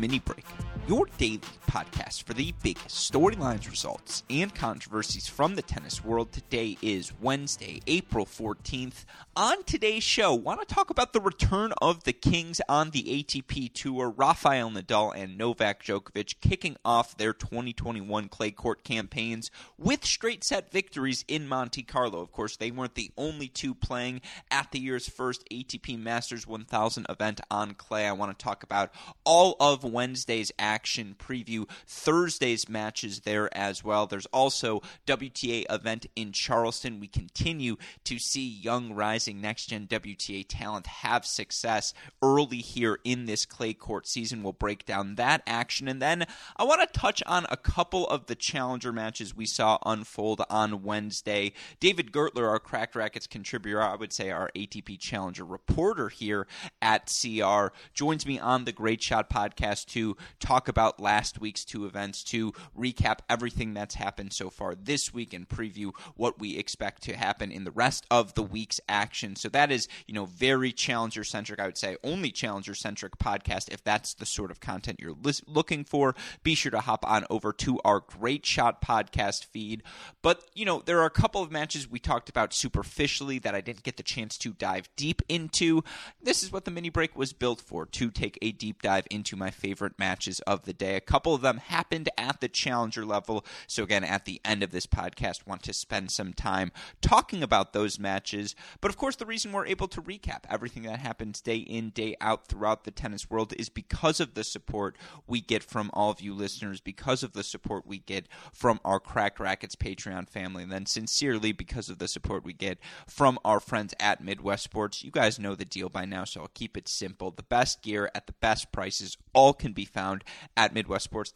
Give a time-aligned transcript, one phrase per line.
[0.00, 0.46] Mini Break,
[0.88, 1.40] your daily
[1.70, 6.32] podcast for the biggest storylines, results, and controversies from the tennis world.
[6.32, 9.04] Today is Wednesday, April 14th.
[9.36, 13.72] On today's show, want to talk about the return of the Kings on the ATP
[13.72, 14.10] Tour.
[14.10, 20.72] Rafael Nadal and Novak Djokovic kicking off their 2021 clay court campaigns with straight set
[20.72, 22.20] victories in Monte Carlo.
[22.20, 27.06] Of course, they weren't the only two playing at the year's first ATP Masters 1000
[27.08, 28.08] event on clay.
[28.08, 28.92] I want to talk about
[29.24, 34.06] all of Wednesday's action, preview Thursday's matches there as well.
[34.06, 37.00] There's also WTA event in Charleston.
[37.00, 43.26] We continue to see young rising next gen WTA talent have success early here in
[43.26, 44.42] this clay court season.
[44.42, 48.26] We'll break down that action and then I want to touch on a couple of
[48.26, 51.52] the challenger matches we saw unfold on Wednesday.
[51.78, 56.46] David Gertler, our Cracked Racquets contributor, I would say our ATP Challenger reporter here
[56.80, 61.84] at CR, joins me on the Great Shot podcast to talk about last week's two
[61.84, 67.02] events, to recap everything that's happened so far this week and preview what we expect
[67.02, 69.34] to happen in the rest of the week's action.
[69.34, 71.58] So that is, you know, very challenger centric.
[71.58, 75.42] I would say only challenger centric podcast if that's the sort of content you're lis-
[75.48, 76.14] looking for.
[76.44, 79.82] Be sure to hop on over to our Great Shot podcast feed.
[80.22, 83.60] But, you know, there are a couple of matches we talked about superficially that I
[83.60, 85.82] didn't get the chance to dive deep into.
[86.22, 89.34] This is what the mini break was built for to take a deep dive into
[89.34, 90.94] my favorite matches of the day.
[90.94, 93.44] A couple of them happened at the challenger level.
[93.66, 97.72] So, again, at the end of this podcast, want to spend some time talking about
[97.72, 98.54] those matches.
[98.80, 102.16] But, of course, the reason we're able to recap everything that happens day in, day
[102.20, 104.96] out throughout the tennis world is because of the support
[105.26, 109.00] we get from all of you listeners, because of the support we get from our
[109.00, 113.60] Cracked Racquets Patreon family, and then sincerely because of the support we get from our
[113.60, 115.02] friends at Midwest Sports.
[115.02, 117.30] You guys know the deal by now, so I'll keep it simple.
[117.30, 120.24] The best gear at the best prices all can be found
[120.56, 120.74] at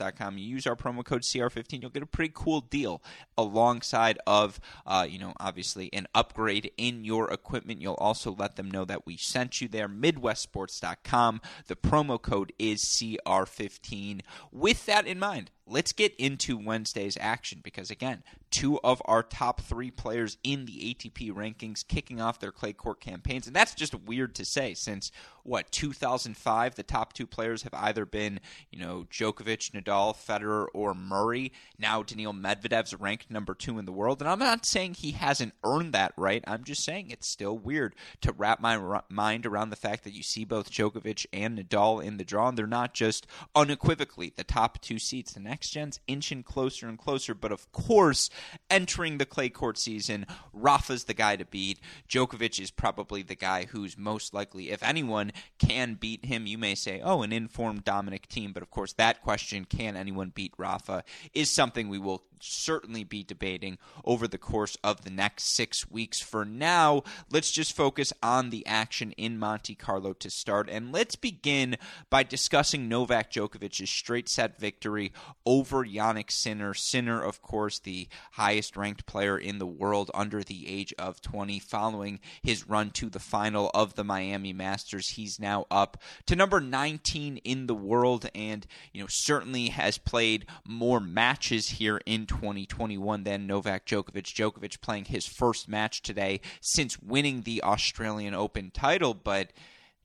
[0.00, 3.03] You use our promo code CR15, you'll get a pretty cool deal
[3.37, 7.81] alongside of, uh, you know, obviously an upgrade in your equipment.
[7.81, 9.88] You'll also let them know that we sent you there.
[9.88, 11.41] MidwestSports.com.
[11.66, 14.21] The promo code is CR15.
[14.53, 19.60] With that in mind, let's get into Wednesday's action because, again, two of our top
[19.60, 23.47] three players in the ATP rankings kicking off their clay court campaigns.
[23.47, 25.10] And that's just weird to say since,
[25.42, 30.94] what, 2005, the top two players have either been, you know, Djokovic, Nadal, Federer, or
[30.94, 31.53] Murray.
[31.78, 34.20] Now Daniil Medvedev's ranked number two in the world.
[34.20, 36.44] And I'm not saying he hasn't earned that right.
[36.47, 40.14] I'm just saying it's still weird to wrap my r- mind around the fact that
[40.14, 44.44] you see both Djokovic and Nadal in the draw, and they're not just unequivocally the
[44.44, 45.32] top two seats.
[45.32, 47.34] The gen's inching closer and closer.
[47.34, 48.31] But of course,
[48.70, 51.81] entering the clay court season, Rafa's the guy to beat.
[52.09, 56.75] Djokovic is probably the guy who's most likely, if anyone can beat him, you may
[56.75, 58.53] say, oh, an informed Dominic Thiem.
[58.53, 63.22] But of course, that question, can anyone beat Rafa, is something we will certainly be
[63.22, 66.21] debating over the course of the next six weeks.
[66.21, 70.69] For now, let's just focus on the action in Monte Carlo to start.
[70.71, 71.77] And let's begin
[72.10, 75.12] by discussing Novak Djokovic's straight set victory
[75.47, 76.75] over Jannik Sinner.
[76.75, 81.59] Sinner, of course, the highest ranked player in the world under the age of 20,
[81.59, 85.10] following his run to the final of the Miami Masters.
[85.10, 90.47] He's now up to number 19 in the world and, you know, certainly has played
[90.66, 94.34] more matches here in 2021 then Novak Djokovic.
[94.34, 99.53] Djokovic playing his first match today since winning the Australian Open title, but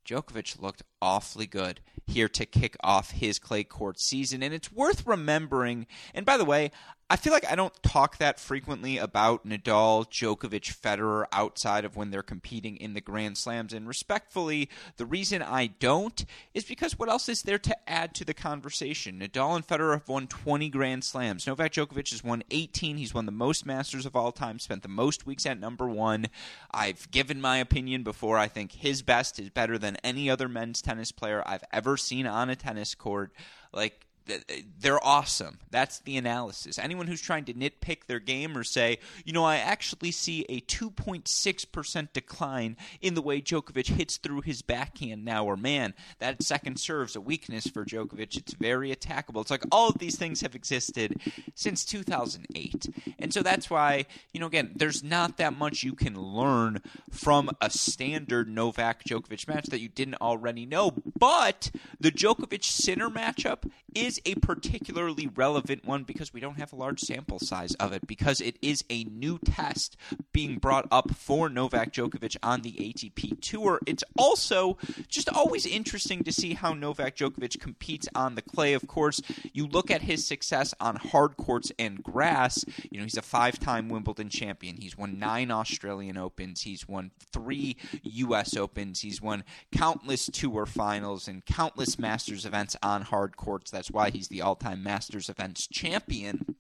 [0.06, 4.44] Djokovic looked awfully good here to kick off his clay court season.
[4.44, 6.72] And it's worth remembering, and by the way,
[7.12, 12.12] I feel like I don't talk that frequently about Nadal, Djokovic, Federer outside of when
[12.12, 13.74] they're competing in the Grand Slams.
[13.74, 18.26] And respectfully, the reason I don't is because what else is there to add to
[18.26, 19.20] the conversation?
[19.20, 21.48] Nadal and Federer have won 20 Grand Slams.
[21.48, 22.98] Novak Djokovic has won 18.
[22.98, 26.28] He's won the most Masters of all time, spent the most weeks at number one.
[26.70, 28.38] I've given my opinion before.
[28.38, 32.28] I think his best is better than any other men's tennis player I've ever seen
[32.28, 33.34] on a tennis court.
[33.74, 35.60] Like, Eh, they're awesome.
[35.72, 36.80] That's the analysis.
[36.80, 40.62] Anyone who's trying to nitpick their game or say, you know, I actually see a
[40.62, 46.80] 2.6% decline in the way Djokovic hits through his backhand now, or man, that second
[46.80, 48.38] serve's a weakness for Djokovic.
[48.38, 49.42] It's very attackable.
[49.42, 51.20] It's like all of these things have existed
[51.56, 53.16] since 2008.
[53.20, 57.50] And so that's why, you know, again, there's not that much you can learn from
[57.62, 60.94] a standard Novak Djokovic match that you didn't already know.
[61.18, 66.76] But the Djokovic Sinner matchup is a particularly relevant one because we don't have a
[66.76, 69.98] large sample size of it, because it is a new test
[70.32, 73.80] being brought up for Novak Djokovic on the ATP Tour.
[73.86, 74.78] It's also
[75.08, 78.74] just always interesting to see how Novak Djokovic competes on the clay.
[78.74, 79.22] Of course,
[79.54, 82.66] you look at his success on hard courts and grass.
[82.90, 84.78] You know, he's a five time Wimbledon champion.
[84.78, 86.62] He's won nine Australian Opens.
[86.62, 88.56] He's won three U.S.
[88.56, 89.02] Opens.
[89.02, 93.72] He's won countless tour finals and countless Masters events on hard courts.
[93.72, 96.56] That's why he's the all time Masters events champion.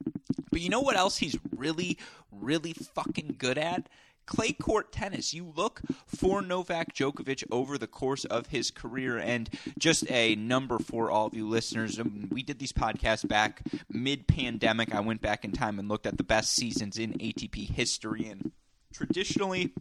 [0.51, 1.97] But you know what else he's really,
[2.31, 3.87] really fucking good at?
[4.29, 5.33] clay court tennis.
[5.33, 10.77] You look for Novak Djokovic over the course of his career, and just a number
[10.77, 11.99] for all of you listeners.
[11.99, 14.93] Um, we did these podcasts back mid pandemic.
[14.93, 18.51] I went back in time and looked at the best seasons in ATP history, and
[18.93, 19.73] traditionally,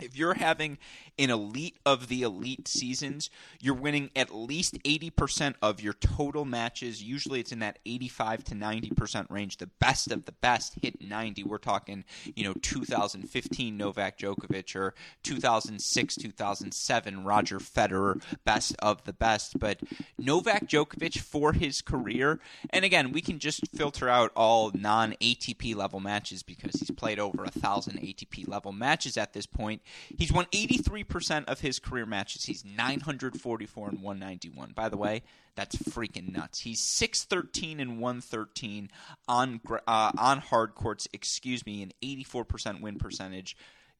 [0.00, 0.78] if you're having
[1.18, 3.30] an elite of the elite seasons,
[3.60, 7.02] you're winning at least 80% of your total matches.
[7.02, 9.58] Usually it's in that 85 to 90% range.
[9.58, 11.44] The best of the best hit 90.
[11.44, 12.04] We're talking,
[12.34, 19.58] you know, 2015 Novak Djokovic or 2006, 2007 Roger Federer, best of the best.
[19.58, 19.80] But
[20.18, 25.74] Novak Djokovic for his career, and again, we can just filter out all non ATP
[25.74, 29.82] level matches because he's played over a thousand ATP level matches at this point.
[30.16, 32.44] He's won 83% of his career matches.
[32.44, 34.72] He's 944 and 191.
[34.74, 35.22] By the way,
[35.54, 36.60] that's freaking nuts.
[36.60, 38.90] He's 613 and 113
[39.28, 43.56] on uh, on hard courts, excuse me, an 84% win percentage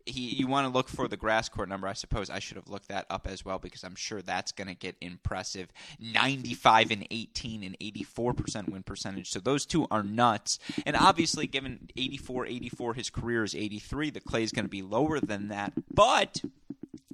[0.06, 1.86] he you want to look for the grass court number.
[1.86, 4.68] I suppose I should have looked that up as well because I'm sure that's going
[4.68, 5.72] to get impressive.
[5.98, 9.30] 95 and 18 and 84% win percentage.
[9.30, 10.58] So those two are nuts.
[10.84, 14.10] And obviously, given 84 84, his career is 83.
[14.10, 15.72] The clay is going to be lower than that.
[15.92, 16.42] But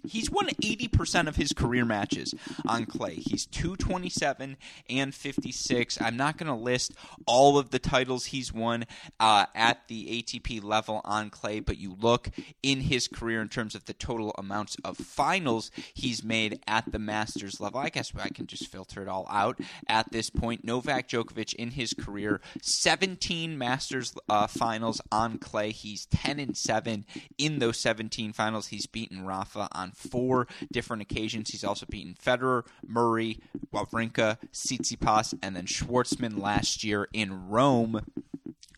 [0.07, 2.35] He's won 80% of his career matches
[2.67, 3.15] on clay.
[3.15, 4.57] He's 227
[4.91, 5.99] and 56.
[6.01, 6.93] I'm not going to list
[7.27, 8.85] all of the titles he's won
[9.21, 12.31] uh, at the ATP level on clay, but you look
[12.63, 16.99] in his career in terms of the total amounts of finals he's made at the
[16.99, 17.81] Masters level.
[17.81, 20.65] I guess I can just filter it all out at this point.
[20.65, 25.71] Novak Djokovic in his career, 17 Masters uh, finals on clay.
[25.71, 27.05] He's 10 and 7
[27.39, 28.69] in those 17 finals.
[28.69, 31.51] He's beaten Rafa on four different occasions.
[31.51, 33.41] He's also beaten Federer, Murray,
[33.73, 38.05] Wawrinka, Tsitsipas, and then Schwartzman last year in Rome.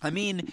[0.02, 0.52] I mean,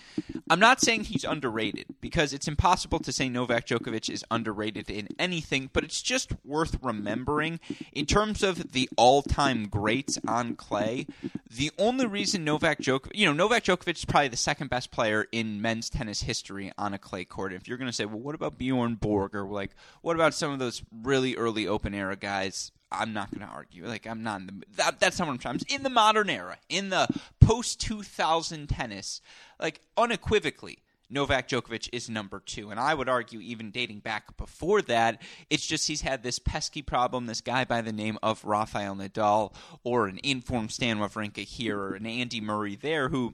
[0.49, 5.07] I'm not saying he's underrated because it's impossible to say Novak Djokovic is underrated in
[5.19, 7.59] anything, but it's just worth remembering
[7.91, 11.07] in terms of the all-time greats on clay.
[11.49, 15.27] The only reason Novak Djokovic, you know, Novak Djokovic is probably the second best player
[15.31, 17.53] in men's tennis history on a clay court.
[17.53, 19.71] If you're going to say, well, what about Bjorn Borg or like,
[20.01, 22.71] what about some of those really early open era guys?
[22.91, 23.85] I'm not going to argue.
[23.85, 25.59] Like I'm not in the that, that's not what I'm trying.
[25.67, 27.07] In the modern era, in the
[27.39, 29.21] post 2000 tennis,
[29.59, 30.79] like unequivocally,
[31.09, 32.71] Novak Djokovic is number two.
[32.71, 36.81] And I would argue, even dating back before that, it's just he's had this pesky
[36.81, 37.25] problem.
[37.25, 39.53] This guy by the name of Rafael Nadal,
[39.83, 43.33] or an informed Stan Wawrinka here, or an Andy Murray there, who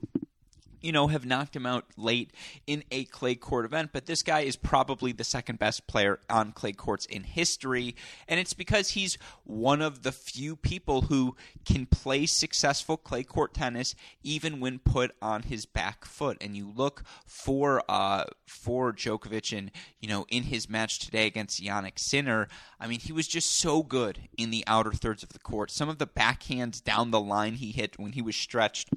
[0.82, 2.32] you know, have knocked him out late
[2.66, 6.52] in a clay court event, but this guy is probably the second best player on
[6.52, 7.94] clay courts in history.
[8.28, 13.54] And it's because he's one of the few people who can play successful clay court
[13.54, 16.36] tennis even when put on his back foot.
[16.40, 19.70] And you look for uh, for Djokovic and,
[20.00, 22.48] you know, in his match today against Jannik Sinner,
[22.80, 25.70] I mean, he was just so good in the outer thirds of the court.
[25.70, 28.90] Some of the backhands down the line he hit when he was stretched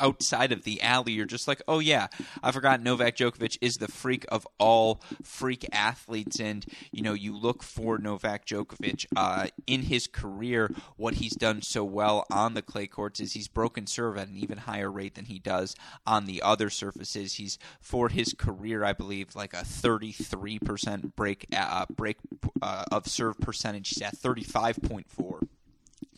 [0.00, 2.08] outside of the alley, you're just like, oh yeah,
[2.42, 7.36] I forgot Novak Djokovic is the freak of all freak athletes, and you know you
[7.36, 10.72] look for Novak Djokovic uh, in his career.
[10.96, 14.36] What he's done so well on the clay courts is he's broken serve at an
[14.36, 15.76] even higher rate than he does
[16.06, 17.34] on the other surfaces.
[17.34, 22.16] He's for his career, I believe, like a 33% break uh, break
[22.62, 23.90] uh, of serve percentage.
[23.90, 25.48] He's at 35.4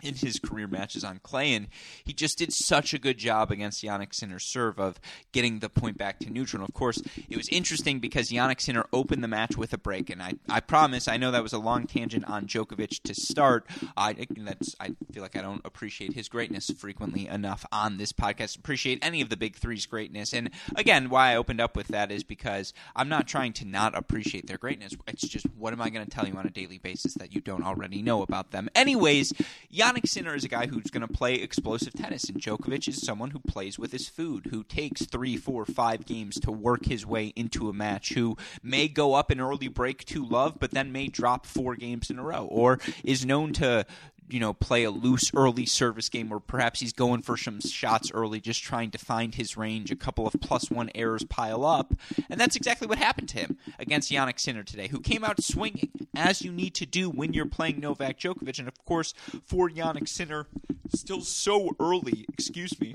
[0.03, 1.69] in his career matches on clay, and
[2.05, 5.01] he just did such a good job against Jannik Sinner's serve of
[5.33, 6.63] getting the point back to neutral.
[6.63, 10.11] And of course, it was interesting because Jannik Sinner opened the match with a break,
[10.11, 13.67] and I, I promise, I know that was a long tangent on Djokovic to start.
[13.97, 18.59] I that's I feel like I don't appreciate his greatness frequently enough on this podcast.
[18.59, 22.11] Appreciate any of the big three's greatness, and again, why I opened up with that
[22.11, 24.95] is because I'm not trying to not appreciate their greatness.
[25.07, 27.41] It's just what am I going to tell you on a daily basis that you
[27.41, 28.69] don't already know about them?
[28.75, 29.33] Anyways,
[29.73, 33.05] Jannik Jannik Sinner is a guy who's going to play explosive tennis, and Djokovic is
[33.05, 37.05] someone who plays with his food, who takes three, four, five games to work his
[37.05, 40.93] way into a match, who may go up an early break to love, but then
[40.93, 43.85] may drop four games in a row, or is known to
[44.29, 48.11] you know, play a loose early service game, or perhaps he's going for some shots
[48.13, 49.91] early, just trying to find his range.
[49.91, 51.95] A couple of plus one errors pile up,
[52.31, 55.91] and that's exactly what happened to him against Jannik Sinner today, who came out swinging
[56.15, 59.15] as you need to do when you're playing Novak Djokovic, and of course
[59.45, 60.47] for Jannik Sinner,
[60.95, 62.27] still so early.
[62.33, 62.95] Excuse me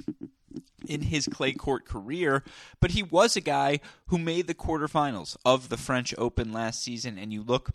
[0.87, 2.43] in his clay court career,
[2.79, 7.17] but he was a guy who made the quarterfinals of the French Open last season.
[7.17, 7.71] And you look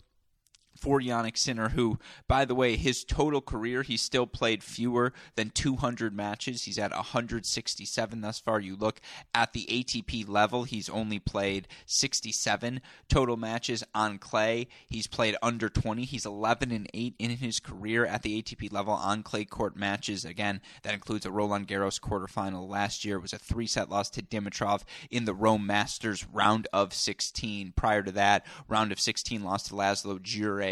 [0.83, 1.97] for Jannik Sinner, who,
[2.27, 6.63] by the way, his total career, he's still played fewer than 200 matches.
[6.63, 8.59] He's at 167 thus far.
[8.59, 8.99] You look
[9.33, 14.67] at the ATP level, he's only played 67 total matches on clay.
[14.85, 16.03] He's played under 20.
[16.03, 20.25] He's 11 and 8 in his career at the ATP level on clay court matches.
[20.25, 23.15] Again, that includes a Roland Garros quarterfinal last year.
[23.15, 27.71] It was a three set loss to Dimitrov in the Rome Masters round of 16.
[27.77, 30.21] Prior to that, round of 16 lost to Laslo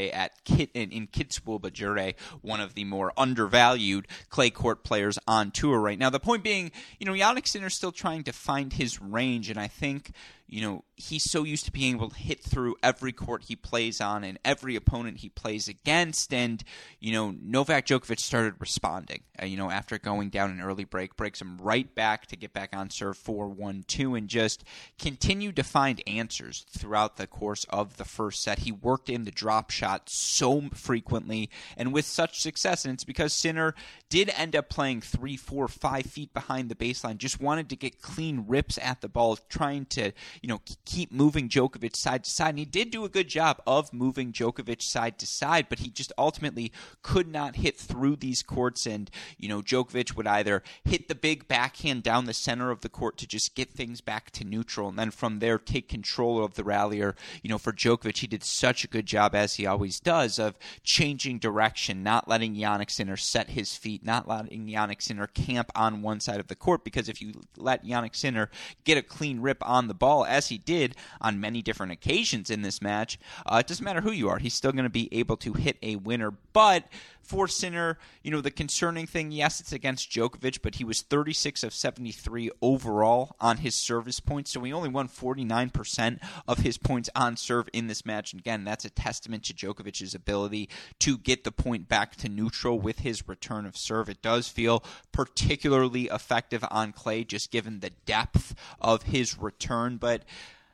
[0.10, 5.52] At Kit in, in Kitzbühel Bajure, one of the more undervalued clay court players on
[5.52, 6.10] tour right now.
[6.10, 9.68] The point being, you know, Jannik Sinner's still trying to find his range, and I
[9.68, 10.12] think
[10.52, 14.02] you know, he's so used to being able to hit through every court he plays
[14.02, 16.34] on and every opponent he plays against.
[16.34, 16.62] And,
[17.00, 21.16] you know, Novak Djokovic started responding, uh, you know, after going down an early break,
[21.16, 24.66] breaks him right back to get back on serve 4 1 2 and just
[25.00, 28.60] continued to find answers throughout the course of the first set.
[28.60, 32.84] He worked in the drop shot so frequently and with such success.
[32.84, 33.74] And it's because Sinner
[34.10, 38.02] did end up playing three, four, five feet behind the baseline, just wanted to get
[38.02, 42.50] clean rips at the ball, trying to you know, keep moving Djokovic side to side.
[42.50, 45.90] And he did do a good job of moving Djokovic side to side, but he
[45.90, 46.72] just ultimately
[47.04, 48.86] could not hit through these courts.
[48.88, 52.90] And, you know, Djokovic would either hit the big backhand down the center of the
[52.90, 56.56] court to just get things back to neutral, and then from there take control of
[56.56, 57.02] the rally.
[57.02, 60.40] Or, you know, for Djokovic, he did such a good job, as he always does,
[60.40, 65.72] of changing direction, not letting Jannik Sinner set his feet, not letting Jannik Sinner camp
[65.76, 66.84] on one side of the court.
[66.84, 68.50] Because if you let Jannik Sinner
[68.84, 72.62] get a clean rip on the ball, as he did on many different occasions in
[72.62, 75.38] this match, uh, it doesn't matter who you are, he's still going to be able
[75.38, 76.34] to hit a winner.
[76.54, 76.86] But
[77.32, 81.64] for Sinner, you know, the concerning thing, yes, it's against Djokovic, but he was 36
[81.64, 87.10] of 73 overall on his service points, so he only won 49% of his points
[87.16, 88.34] on serve in this match.
[88.34, 90.68] And again, that's a testament to Djokovic's ability
[91.00, 94.10] to get the point back to neutral with his return of serve.
[94.10, 94.84] It does feel
[95.14, 100.11] particularly effective on clay, just given the depth of his return, but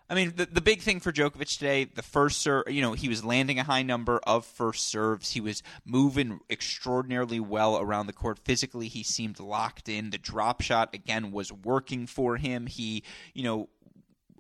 [0.10, 3.10] I mean, the, the big thing for Djokovic today, the first serve, you know, he
[3.10, 5.32] was landing a high number of first serves.
[5.32, 8.40] He was moving extraordinarily well around the court.
[8.40, 10.12] Physically, he seemed locked in.
[10.12, 12.68] The drop shot, again, was working for him.
[12.68, 13.04] He,
[13.34, 13.70] you know,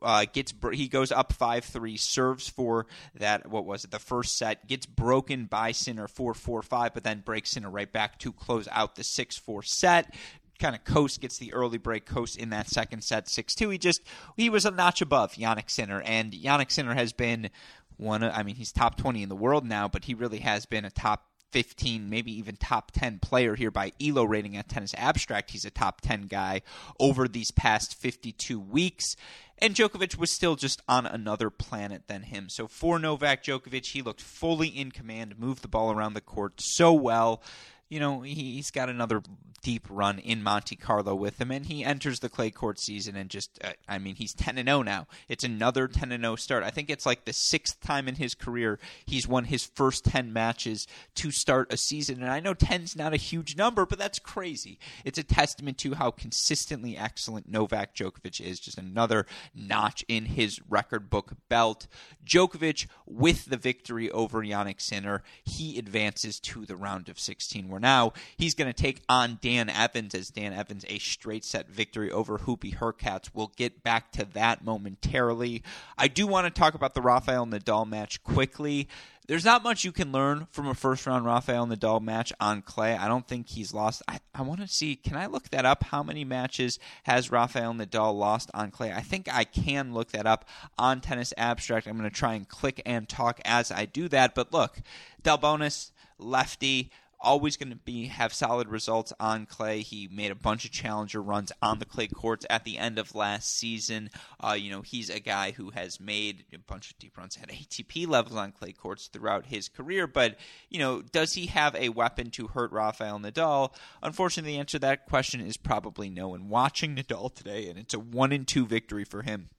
[0.01, 2.85] uh, gets he goes up five three, serves for
[3.15, 7.03] that what was it the first set, gets broken by Sinner four four five, but
[7.03, 10.13] then breaks Sinner right back to close out the six four set
[10.57, 14.01] kind of coast gets the early break coast in that second set 6-2 he just
[14.35, 17.49] he was a notch above Jannik Sinner and Jannik Sinner has been
[17.97, 20.65] one of, I mean he's top 20 in the world now but he really has
[20.65, 24.93] been a top 15, maybe even top 10 player here by ELO rating at Tennis
[24.97, 25.51] Abstract.
[25.51, 26.61] He's a top 10 guy
[26.99, 29.15] over these past 52 weeks.
[29.57, 32.49] And Djokovic was still just on another planet than him.
[32.49, 36.61] So for Novak Djokovic, he looked fully in command, moved the ball around the court
[36.61, 37.41] so well
[37.89, 39.21] you know, he's got another
[39.63, 43.29] deep run in Monte Carlo with him, and he enters the clay court season and
[43.29, 45.07] just, uh, I mean, he's 10 and 0 now.
[45.27, 46.63] It's another 10 and 0 start.
[46.63, 50.31] I think it's like the sixth time in his career he's won his first 10
[50.31, 52.21] matches to start a season.
[52.21, 54.79] And I know 10's not a huge number, but that's crazy.
[55.03, 58.59] It's a testament to how consistently excellent Novak Djokovic is.
[58.59, 59.25] Just another
[59.55, 61.87] notch in his record book belt.
[62.25, 68.13] Djokovic with the victory over Jannik Sinner, he advances to the round of 16 now
[68.37, 72.39] he's going to take on Dan Evans as Dan Evans a straight set victory over
[72.39, 73.29] Hubie Hurkacz.
[73.33, 75.63] We'll get back to that momentarily.
[75.97, 78.87] I do want to talk about the Rafael Nadal match quickly.
[79.27, 82.95] There's not much you can learn from a first round Rafael Nadal match on clay.
[82.95, 84.01] I don't think he's lost.
[84.07, 85.83] I, I want to see, can I look that up?
[85.83, 88.93] How many matches has Rafael Nadal lost on clay?
[88.93, 90.45] I think I can look that up
[90.79, 91.87] on Tennis Abstract.
[91.87, 94.33] I'm going to try and click and talk as I do that.
[94.33, 94.79] But look,
[95.21, 99.81] Delbonis, lefty, always going to be have solid results on clay.
[99.81, 103.15] He made a bunch of challenger runs on the clay courts at the end of
[103.15, 104.09] last season.
[104.39, 107.49] Uh, you know, he's a guy who has made a bunch of deep runs at
[107.49, 110.07] ATP levels on clay courts throughout his career.
[110.07, 110.37] But
[110.69, 113.73] you know, does he have a weapon to hurt Rafael Nadal?
[114.03, 116.35] Unfortunately, the answer to that question is probably no.
[116.35, 119.49] And watching Nadal today, and it's a one in two victory for him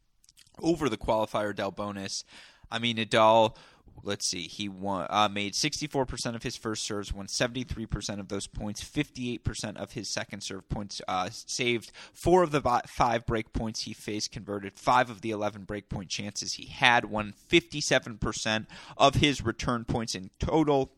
[0.62, 2.24] over the qualifier Delbonis.
[2.70, 3.56] I mean, Nadal
[4.02, 4.42] let's see.
[4.42, 9.76] He won, uh, made 64% of his first serves, won 73% of those points, 58%
[9.76, 14.32] of his second serve points, uh, saved four of the five break points he faced,
[14.32, 19.84] converted five of the 11 break point chances he had, won 57% of his return
[19.84, 20.90] points in total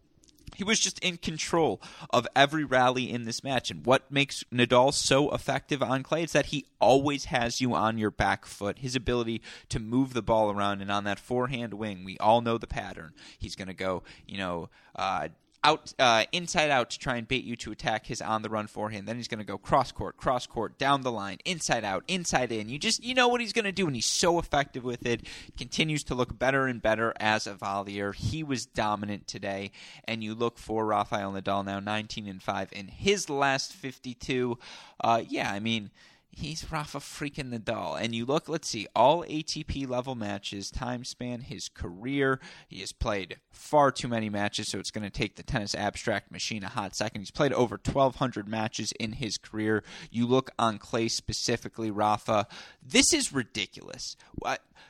[0.57, 1.81] he was just in control
[2.11, 3.71] of every rally in this match.
[3.71, 7.99] And what makes Nadal so effective on clay is that he always has you on
[7.99, 8.79] your back foot.
[8.79, 12.59] His ability to move the ball around and on that forehand wing, we all know
[12.59, 13.13] the pattern.
[13.39, 15.29] He's going to go, you know, uh,
[15.63, 18.67] out uh, inside out to try and bait you to attack his on the run
[18.67, 19.07] forehand.
[19.07, 22.51] Then he's going to go cross court, cross court, down the line, inside out, inside
[22.51, 22.69] in.
[22.69, 25.27] You just you know what he's going to do, and he's so effective with it.
[25.57, 28.15] Continues to look better and better as a volleyer.
[28.15, 29.71] He was dominant today,
[30.05, 34.59] and you look for Rafael Nadal now 19 and five in his last 52.
[35.03, 35.91] Uh, yeah, I mean
[36.31, 38.01] he's Rafa freaking Nadal.
[38.01, 42.41] And you look, let's see, all ATP level matches, time span, his career.
[42.69, 46.31] He has played far too many matches, so it's going to take the tennis abstract
[46.31, 47.21] machine a hot second.
[47.21, 49.83] He's played over 1,200 matches in his career.
[50.11, 52.47] You look on clay specifically, Rafa.
[52.83, 54.17] This is ridiculous.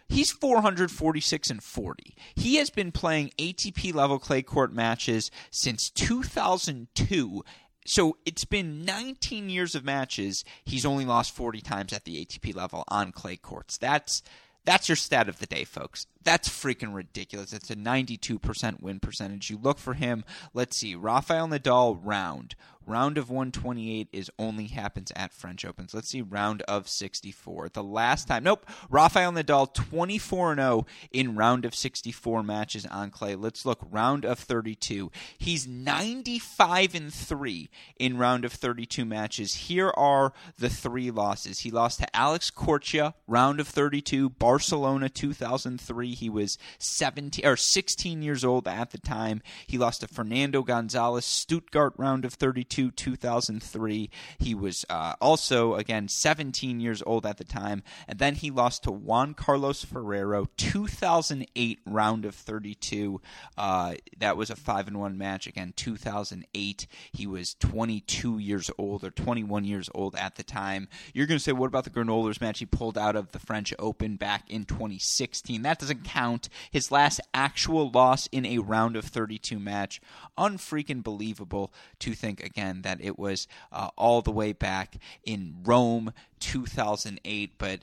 [0.08, 2.16] He's 446 and 40.
[2.34, 7.44] He has been playing ATP level clay court matches since 2002
[7.86, 10.44] so it's been 19 years of matches.
[10.64, 13.78] He's only lost 40 times at the ATP level on clay courts.
[13.78, 14.22] That's
[14.64, 16.06] that's your stat of the day, folks.
[16.22, 17.52] That's freaking ridiculous.
[17.52, 19.48] It's a 92% win percentage.
[19.48, 20.24] You look for him.
[20.52, 20.94] Let's see.
[20.94, 22.54] Rafael Nadal round.
[22.90, 25.94] Round of 128 is only happens at French Opens.
[25.94, 27.68] Let's see round of 64.
[27.68, 33.36] The last time, nope, Rafael Nadal 24 0 in round of 64 matches on clay.
[33.36, 35.12] Let's look round of 32.
[35.38, 37.70] He's 95 and 3
[38.00, 39.54] in round of 32 matches.
[39.54, 41.60] Here are the three losses.
[41.60, 46.14] He lost to Alex Corretja, round of 32, Barcelona 2003.
[46.14, 49.42] He was 17 or 16 years old at the time.
[49.68, 54.08] He lost to Fernando Gonzalez, Stuttgart round of 32 2003.
[54.38, 57.82] He was uh, also, again, 17 years old at the time.
[58.06, 63.20] And then he lost to Juan Carlos Ferrero, 2008 round of 32.
[63.58, 65.46] Uh, that was a 5 and 1 match.
[65.46, 66.86] Again, 2008.
[67.12, 70.88] He was 22 years old or 21 years old at the time.
[71.12, 73.74] You're going to say, what about the Granollers match he pulled out of the French
[73.78, 75.62] Open back in 2016?
[75.62, 76.48] That doesn't count.
[76.70, 80.00] His last actual loss in a round of 32 match.
[80.38, 86.12] Unfreaking believable to think again that it was uh, all the way back in Rome
[86.40, 87.52] 2008.
[87.58, 87.80] But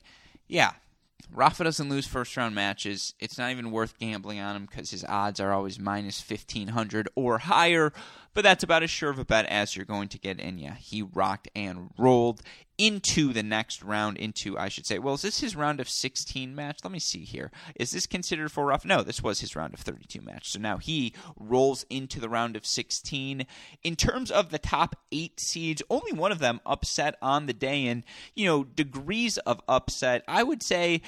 [0.47, 0.71] yeah,
[1.31, 3.13] Rafa doesn't lose first round matches.
[3.19, 7.39] It's not even worth gambling on him because his odds are always minus 1500 or
[7.39, 7.91] higher.
[8.33, 10.39] But that's about as sure of a bet as you're going to get.
[10.39, 12.41] And yeah, he rocked and rolled
[12.77, 16.53] into the next round, into, I should say, well, is this his round of 16
[16.53, 16.79] match?
[16.83, 17.51] Let me see here.
[17.75, 18.85] Is this considered for rough?
[18.85, 20.51] No, this was his round of 32 match.
[20.51, 23.47] So now he rolls into the round of 16.
[23.83, 27.87] In terms of the top eight seeds, only one of them upset on the day.
[27.87, 28.03] And,
[28.35, 31.01] you know, degrees of upset, I would say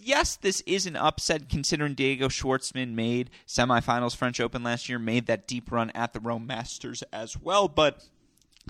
[0.00, 5.26] yes, this is an upset considering Diego Schwartzman made semifinals French Open last year, made
[5.26, 8.04] that deep run at the Rome Masters as well, but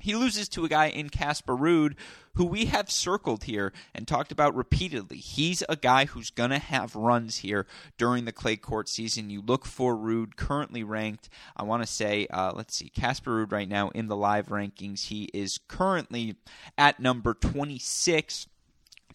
[0.03, 1.95] he loses to a guy in Casper Ruud
[2.35, 5.19] who we have circled here and talked about repeatedly.
[5.19, 9.31] He's a guy who's going to have runs here during the clay court season.
[9.31, 13.53] You look for Ruud, currently ranked, I want to say, uh, let's see, Casper Ruud
[13.53, 15.07] right now in the live rankings.
[15.07, 16.35] He is currently
[16.77, 18.49] at number 26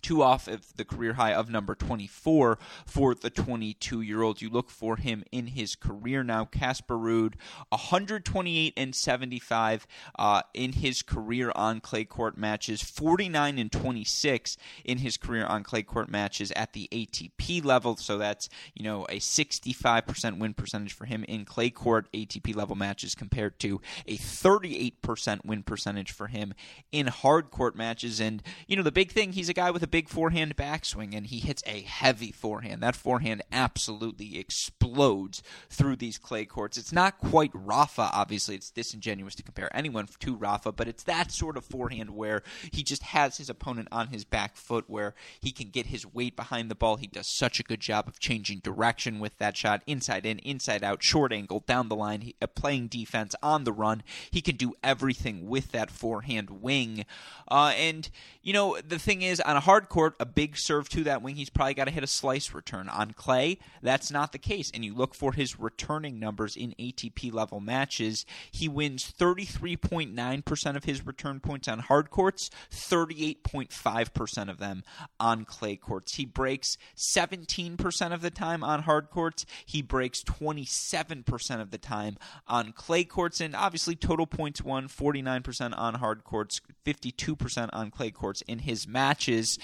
[0.01, 4.41] two off of the career high of number 24 for the 22 year old.
[4.41, 6.45] You look for him in his career now.
[6.45, 7.33] Casper Ruud,
[7.69, 14.99] 128 and 75 uh, in his career on clay court matches, 49 and 26 in
[14.99, 17.95] his career on clay court matches at the ATP level.
[17.97, 22.75] So that's, you know, a 65% win percentage for him in clay court ATP level
[22.75, 26.53] matches compared to a 38% win percentage for him
[26.91, 28.19] in hard court matches.
[28.19, 31.27] And, you know, the big thing, he's a guy with a big forehand backswing, and
[31.27, 32.81] he hits a heavy forehand.
[32.81, 36.77] That forehand absolutely explodes through these clay courts.
[36.77, 38.55] It's not quite Rafa, obviously.
[38.55, 42.83] It's disingenuous to compare anyone to Rafa, but it's that sort of forehand where he
[42.83, 46.69] just has his opponent on his back foot, where he can get his weight behind
[46.69, 46.97] the ball.
[46.97, 50.83] He does such a good job of changing direction with that shot, inside in, inside
[50.83, 54.03] out, short angle, down the line, he, uh, playing defense on the run.
[54.31, 57.05] He can do everything with that forehand wing.
[57.47, 58.09] Uh, and,
[58.41, 61.21] you know, the thing is, on a hard hard court, a big serve to that
[61.21, 62.89] wing, he's probably got to hit a slice return.
[62.89, 64.69] On clay, that's not the case.
[64.73, 70.83] And you look for his returning numbers in ATP level matches, he wins 33.9% of
[70.83, 74.83] his return points on hard courts, 38.5% of them
[75.17, 76.15] on clay courts.
[76.15, 82.17] He breaks 17% of the time on hard courts, he breaks 27% of the time
[82.49, 88.11] on clay courts, and obviously total points won 49% on hard courts, 52% on clay
[88.11, 89.57] courts in his matches.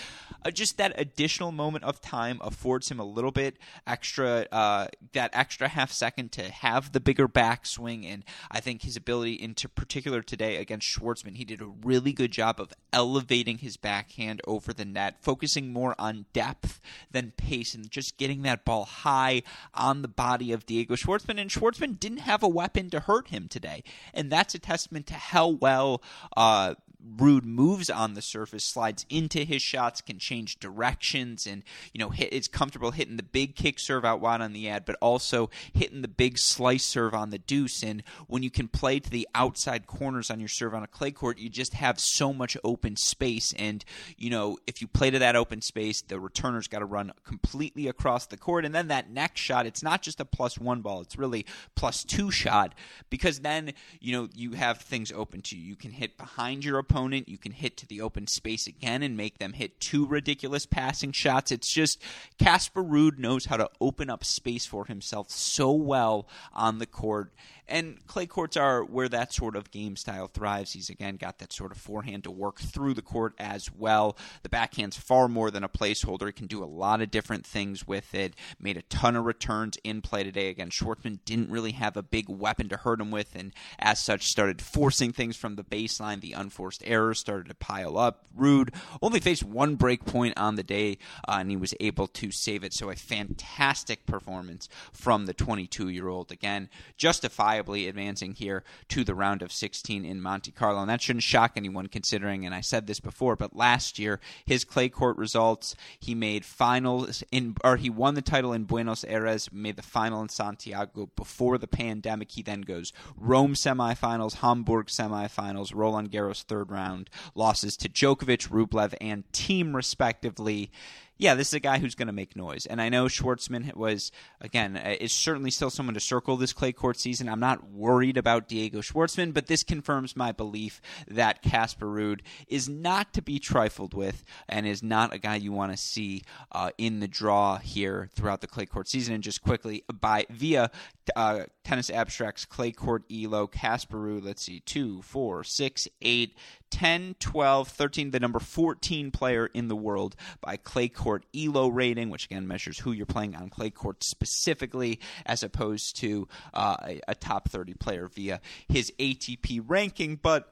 [0.45, 5.31] Uh, just that additional moment of time affords him a little bit extra, uh, that
[5.33, 10.21] extra half second to have the bigger backswing, and I think his ability, into particular
[10.21, 14.85] today against Schwartzman, he did a really good job of elevating his backhand over the
[14.85, 16.79] net, focusing more on depth
[17.11, 19.41] than pace, and just getting that ball high
[19.73, 21.39] on the body of Diego Schwartzman.
[21.39, 25.15] And Schwartzman didn't have a weapon to hurt him today, and that's a testament to
[25.15, 26.03] how well.
[26.37, 31.63] Uh, Ruud moves on the surface, slides into his shots, can change directions, and
[31.93, 34.85] you know hit, it's comfortable hitting the big kick serve out wide on the ad,
[34.85, 37.83] but also hitting the big slice serve on the deuce.
[37.83, 41.11] And when you can play to the outside corners on your serve on a clay
[41.11, 43.53] court, you just have so much open space.
[43.57, 43.85] And
[44.17, 47.87] you know if you play to that open space, the returner's got to run completely
[47.87, 51.01] across the court, and then that next shot, it's not just a plus one ball;
[51.01, 52.73] it's really plus two shot
[53.09, 55.63] because then you know you have things open to you.
[55.63, 57.27] You can hit behind your opponent opponent.
[57.27, 61.11] You can hit to the open space again and make them hit two ridiculous passing
[61.11, 61.51] shots.
[61.51, 62.01] It's just
[62.39, 67.33] Casper Ruud knows how to open up space for himself so well on the court.
[67.67, 70.73] And clay courts are where that sort of game style thrives.
[70.73, 74.17] He's again got that sort of forehand to work through the court as well.
[74.43, 76.27] The backhand's far more than a placeholder.
[76.27, 78.35] He can do a lot of different things with it.
[78.59, 80.49] Made a ton of returns in play today.
[80.49, 84.27] Again, Schwartzman didn't really have a big weapon to hurt him with, and as such,
[84.27, 86.21] started forcing things from the baseline.
[86.21, 88.25] The unforced errors started to pile up.
[88.37, 92.29] Ruud only faced one break point on the day, uh, and he was able to
[92.29, 92.73] save it.
[92.73, 96.31] So a fantastic performance from the 22 year old.
[96.31, 100.81] Again, justified reliably advancing here to the round of 16 in Monte Carlo.
[100.81, 104.65] And that shouldn't shock anyone considering, and I said this before, but last year, his
[104.65, 109.49] clay court results, he made finals in, or he won the title in Buenos Aires,
[109.53, 112.31] made the final in Santiago before the pandemic.
[112.31, 118.95] He then goes Rome semifinals, Hamburg semifinals, Roland Garros third round, losses to Djokovic, Rublev,
[118.99, 120.71] and Thiem respectively
[121.17, 122.65] yeah, this is a guy who's going to make noise.
[122.65, 126.73] And I know Schwartzman was, again, uh, is certainly still someone to circle this clay
[126.73, 127.29] court season.
[127.29, 132.67] I'm not worried about Diego Schwartzman, but this confirms my belief that Casper Ruud is
[132.67, 136.71] not to be trifled with and is not a guy you want to see uh,
[136.77, 139.15] in the draw here throughout the clay court season.
[139.15, 140.69] And just quickly, by via
[141.15, 146.35] uh, Tennis Abstracts Clay Court Elo, Casper Ruud, let's see, two, four, six, eight,
[146.75, 152.09] 10, 12, 13, the number 14 player in the world by Clay Court ELO rating,
[152.09, 156.99] which again measures who you're playing on Clay Court specifically, as opposed to uh, a,
[157.07, 160.17] a top 30 player via his ATP ranking.
[160.21, 160.51] But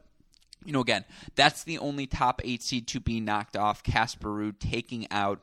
[0.64, 1.04] you know, again,
[1.36, 3.84] that's the only top eight seed to be knocked off.
[3.84, 5.42] Casper Ruud taking out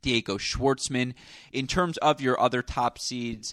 [0.00, 1.14] Diego Schwartzman.
[1.52, 3.52] In terms of your other top seeds,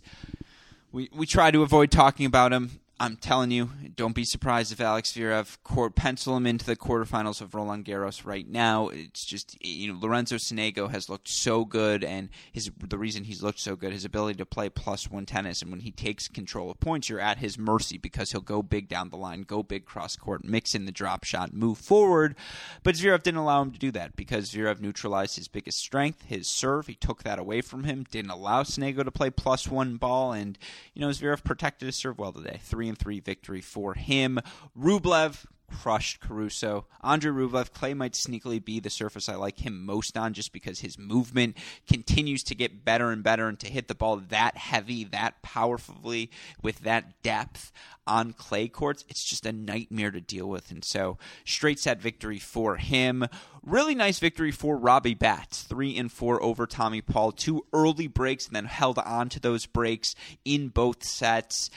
[0.91, 2.81] we, we try to avoid talking about him.
[3.01, 7.41] I'm telling you, don't be surprised if Alex Zverev court pencil him into the quarterfinals
[7.41, 8.89] of Roland Garros right now.
[8.89, 13.41] It's just you know Lorenzo Sonego has looked so good, and his the reason he's
[13.41, 16.69] looked so good, his ability to play plus one tennis, and when he takes control
[16.69, 19.85] of points, you're at his mercy because he'll go big down the line, go big
[19.85, 22.35] cross court, mix in the drop shot, move forward.
[22.83, 26.47] But Zverev didn't allow him to do that because Zverev neutralized his biggest strength, his
[26.47, 26.85] serve.
[26.85, 30.59] He took that away from him, didn't allow Sonego to play plus one ball, and
[30.93, 32.59] you know Zverev protected his serve well today.
[32.61, 34.39] Three and three victory for him.
[34.77, 36.85] Rublev crushed Caruso.
[37.01, 40.79] Andre Rublev, Clay might sneakily be the surface I like him most on just because
[40.79, 45.03] his movement continues to get better and better and to hit the ball that heavy,
[45.05, 46.29] that powerfully,
[46.61, 47.71] with that depth
[48.05, 50.71] on clay courts, it's just a nightmare to deal with.
[50.71, 53.25] And so, straight set victory for him.
[53.63, 55.63] Really nice victory for Robbie Batts.
[55.63, 57.31] Three and four over Tommy Paul.
[57.31, 61.69] Two early breaks and then held on to those breaks in both sets.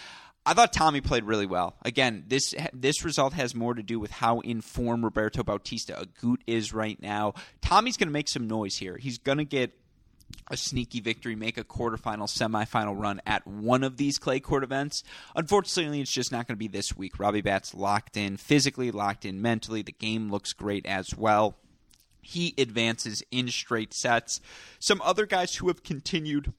[0.47, 1.77] I thought Tommy played really well.
[1.83, 6.39] Again, this this result has more to do with how in form Roberto Bautista Agut
[6.47, 7.35] is right now.
[7.63, 8.99] Tommy's going to make some noise here.
[8.99, 9.73] He's going to get
[10.51, 15.03] a sneaky victory, make a quarterfinal, semifinal run at one of these clay court events.
[15.35, 17.19] Unfortunately, it's just not going to be this week.
[17.19, 19.83] Robbie Batts locked in physically, locked in mentally.
[19.83, 21.57] The game looks great as well.
[22.21, 24.41] He advances in straight sets.
[24.79, 26.53] Some other guys who have continued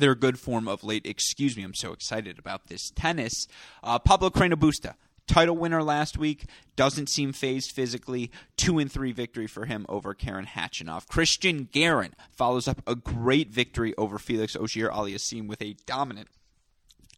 [0.00, 1.06] their good form of late.
[1.06, 3.46] Excuse me, I'm so excited about this tennis.
[3.82, 4.94] Uh, Pablo Carreño Busta
[5.30, 6.46] title winner last week.
[6.74, 8.30] Doesn't seem phased physically.
[8.56, 11.06] Two and three victory for him over Karen Khachanov.
[11.06, 16.28] Christian Garin follows up a great victory over Felix Auger Aliassime with a dominant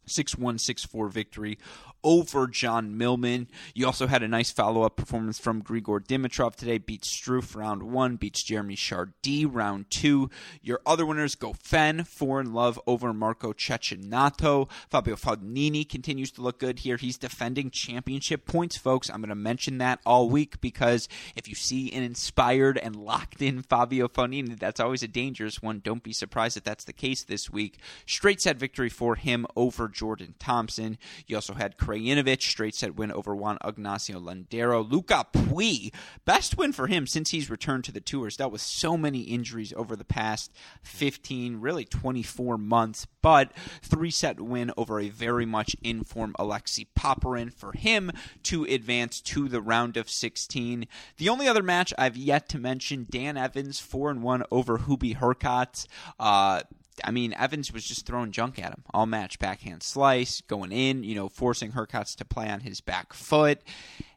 [0.06, 1.58] 6 1 6 4 victory
[2.04, 3.48] over John Millman.
[3.74, 6.78] You also had a nice follow up performance from Grigor Dimitrov today.
[6.78, 10.30] Beats Struff round one, beats Jeremy Chardy round two.
[10.60, 14.68] Your other winners Goffin, Four in Love over Marco Cecchinato.
[14.90, 16.96] Fabio Fognini continues to look good here.
[16.96, 19.10] He's defending championship points, folks.
[19.10, 23.42] I'm going to mention that all week because if you see an inspired and locked
[23.42, 25.80] in Fabio Fognini, that's always a dangerous one.
[25.80, 27.78] Don't be surprised if that's the case this week.
[28.06, 30.98] Straight set victory for him over Jordan Thompson.
[31.26, 34.88] You also had Krajinovic, straight set win over Juan Ignacio Londero.
[34.88, 35.92] Lucas Pouille,
[36.24, 38.38] best win for him since he's returned to the tours.
[38.38, 40.50] Dealt with so many injuries over the past
[40.82, 43.52] 15, really 24 months, but
[43.82, 48.10] three set win over a very much in form Alexei Popyrin for him
[48.44, 50.86] to advance to the round of 16.
[51.18, 55.18] The only other match I've yet to mention, Dan Evans, 4 and 1 over Hubie
[55.18, 55.86] Hurkacz.
[56.18, 56.62] Uh,
[57.04, 61.04] I mean, Evans was just throwing junk at him all match, backhand slice, going in,
[61.04, 63.60] you know, forcing Hurkacz to play on his back foot.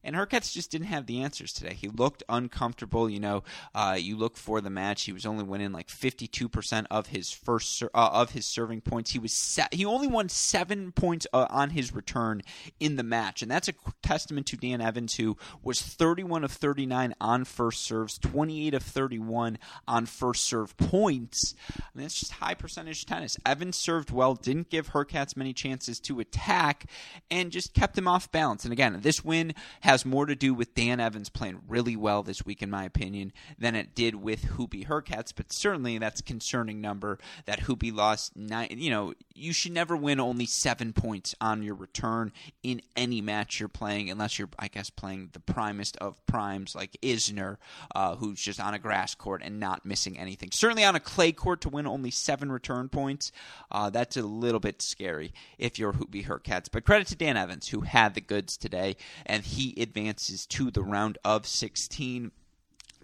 [0.06, 1.74] And Hurkacz just didn't have the answers today.
[1.74, 3.10] He looked uncomfortable.
[3.10, 5.04] You know, uh, you look for the match.
[5.04, 9.12] He was only winning like 52% of his first uh, of his serving points.
[9.12, 12.44] He was he only won seven points uh, on his return
[12.80, 17.16] in the match, and that's a testament to Dan Evans, who was 31 of 39
[17.20, 21.56] on first serves, 28 of 31 on first serve points.
[21.70, 23.38] I mean, that's just high percentage tennis.
[23.46, 26.86] Evans served well, didn't give Hurkacz many chances to attack,
[27.32, 28.64] and just kept him off balance.
[28.64, 32.22] And again, this win has has more to do with Dan Evans playing really well
[32.22, 35.32] this week, in my opinion, than it did with Hubie Hurkacz.
[35.34, 38.68] But certainly that's a concerning number that Hubie lost nine.
[38.72, 43.58] You know, you should never win only seven points on your return in any match
[43.62, 47.56] you're playing, unless you're, I guess, playing the primest of primes like Isner,
[47.96, 50.52] uh, who's just on a grass court and not missing anything.
[50.52, 53.32] Certainly on a clay court to win only seven return points,
[53.72, 56.68] uh, that's a little bit scary if you're Hubie Hurkacz.
[56.70, 60.84] But credit to Dan Evans, who had the goods today, and he advances to the
[60.84, 62.32] round of 16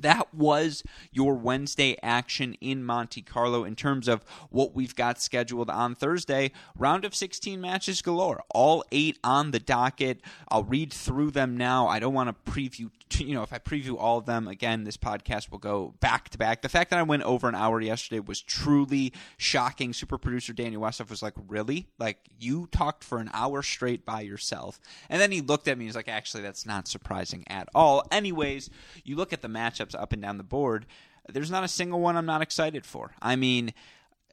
[0.02, 5.70] that was your Wednesday action in Monte Carlo in terms of what we've got scheduled
[5.70, 6.52] on Thursday.
[6.76, 10.22] Round of 16 matches galore, all eight on the docket.
[10.50, 11.88] I'll read through them now.
[11.88, 12.90] I don't want to preview,
[13.20, 16.38] you know, if I preview all of them, again, this podcast will go back to
[16.38, 16.62] back.
[16.62, 19.94] The fact that I went over an hour yesterday was truly shocking.
[19.94, 21.88] Super producer Daniel Westhoff was like, Really?
[22.00, 24.80] Like, you talked for an hour straight by yourself.
[25.10, 28.08] And then he looked at me and was like, Actually, that's not surprising at all.
[28.12, 28.70] Anyways,
[29.04, 30.86] you look at the matchups up and down the board,
[31.30, 33.14] there's not a single one I'm not excited for.
[33.22, 33.74] I mean,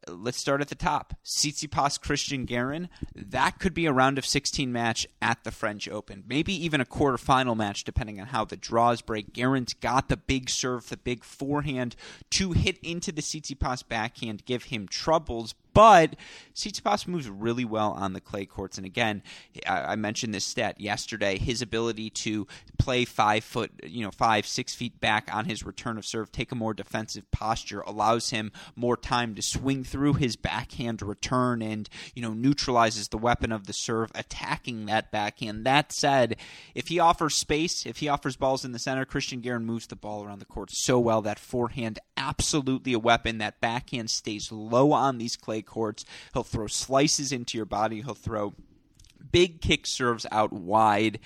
[0.06, 1.14] let's start at the top.
[1.24, 6.24] Tsitsipas Christian Garin, that could be a round of 16 match at the French Open.
[6.26, 9.32] Maybe even a quarterfinal match, depending on how the draws break.
[9.32, 11.96] Garin's got the big serve, the big forehand
[12.30, 15.54] to hit into the Tsitsipas backhand, give him troubles.
[15.78, 16.16] But
[16.56, 19.22] Tsitsipas moves really well on the clay courts, and again,
[19.64, 21.38] I, mentioned this stat yesterday.
[21.38, 22.48] His ability to
[22.80, 26.50] play five foot, you know, five six feet back on his return of serve, take
[26.50, 31.88] a more defensive posture, allows him more time to swing through his backhand return, and
[32.12, 35.64] you know, neutralizes the weapon of the serve, attacking that backhand.
[35.64, 36.38] That said,
[36.74, 39.94] if he offers space, if he offers balls in the center, Christian Garin moves the
[39.94, 41.22] ball around the court so well.
[41.22, 43.38] That forehand, absolutely a weapon.
[43.38, 46.04] That backhand stays low on these clay courts.
[46.32, 48.02] He'll throw slices into your body.
[48.02, 48.54] He'll throw
[49.30, 51.20] big kick serves out wide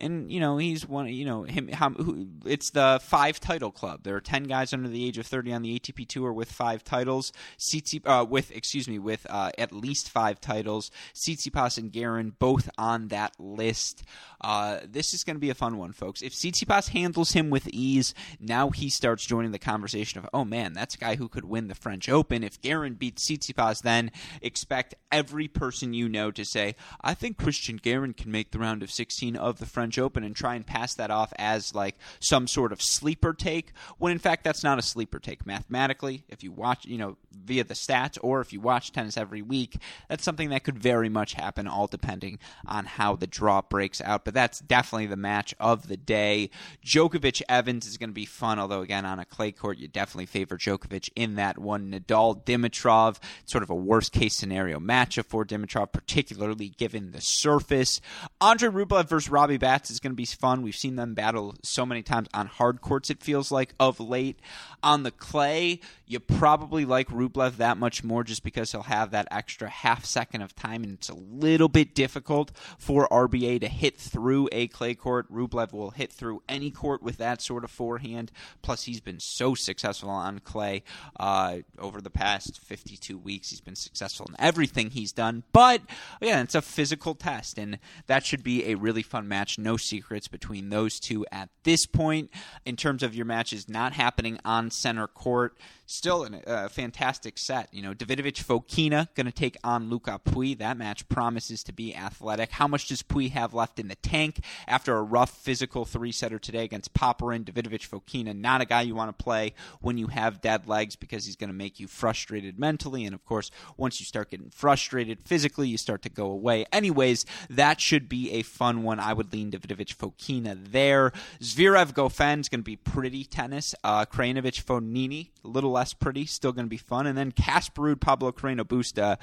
[0.00, 1.08] and you know he's one.
[1.08, 1.68] You know him.
[1.68, 4.02] How, who, it's the five title club.
[4.02, 6.84] There are ten guys under the age of thirty on the ATP tour with five
[6.84, 7.32] titles.
[7.58, 10.90] CT, uh, with excuse me, with uh, at least five titles.
[11.14, 14.02] Tsitsipas and Garin both on that list.
[14.40, 16.22] Uh, this is going to be a fun one, folks.
[16.22, 20.72] If Tsitsipas handles him with ease, now he starts joining the conversation of, oh man,
[20.72, 22.42] that's a guy who could win the French Open.
[22.42, 24.10] If Garin beats Tsitsipas, then
[24.40, 28.82] expect every person you know to say, I think Christian Garin can make the round
[28.82, 32.46] of 16 of the French Open and try and pass that off as like some
[32.46, 35.46] sort of sleeper take, when in fact that's not a sleeper take.
[35.46, 39.42] Mathematically, if you watch, you know, via the stats or if you watch tennis every
[39.42, 44.00] week, that's something that could very much happen, all depending on how the draw breaks
[44.00, 44.24] out.
[44.24, 46.50] But that's definitely the match of the day.
[46.84, 50.26] Djokovic Evans is going to be fun, although again on a clay court, you definitely
[50.26, 51.90] favor Djokovic in that one.
[51.90, 58.00] Nadal Dimitrov, sort of a worst case scenario matchup for Dimitrov, particularly given the surface.
[58.40, 60.62] Andre Rublev versus Robbie Batts is going to be fun.
[60.62, 64.40] We've seen them battle so many times on hard courts, it feels like, of late.
[64.82, 69.28] On the clay, you probably like Rublev that much more just because he'll have that
[69.30, 73.98] extra half second of time, and it's a little bit difficult for RBA to hit
[73.98, 75.30] through a clay court.
[75.30, 78.32] Rublev will hit through any court with that sort of forehand.
[78.62, 80.82] Plus, he's been so successful on clay
[81.18, 83.50] uh, over the past 52 weeks.
[83.50, 85.44] He's been successful in everything he's done.
[85.52, 85.82] But
[86.20, 89.58] again, it's a physical test, and that should be a really fun match.
[89.58, 92.30] No secrets between those two at this point.
[92.64, 97.68] In terms of your matches not happening on center court, still a uh, fantastic set.
[97.72, 100.58] You know, Davidovich Fokina going to take on Lucas Pouille.
[100.58, 102.50] That match promises to be athletic.
[102.52, 106.38] How much does Pouille have left in the tank after a rough physical three setter
[106.38, 107.44] today against Popyrin?
[107.44, 111.26] Davidovich Fokina, not a guy you want to play when you have dead legs because
[111.26, 113.04] he's going to make you frustrated mentally.
[113.04, 116.66] And of course, once you start getting frustrated physically, you start to go away.
[116.72, 119.00] Anyways, that should be a fun one.
[119.00, 121.12] I would lean Davidovich Fokina there.
[121.40, 123.74] Zverev Goffin is going to be pretty tennis.
[123.82, 126.99] Uh, Krajinovic Fognini, a little less pretty, still going to be fun.
[127.06, 129.18] And then Casper Ruud, Pablo Carreno Busta.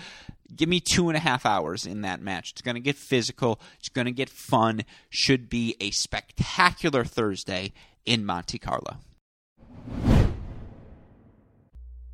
[0.56, 2.52] Give me two and a half hours in that match.
[2.52, 3.60] It's going to get physical.
[3.80, 4.84] It's going to get fun.
[5.10, 7.74] Should be a spectacular Thursday
[8.06, 8.98] in Monte Carlo.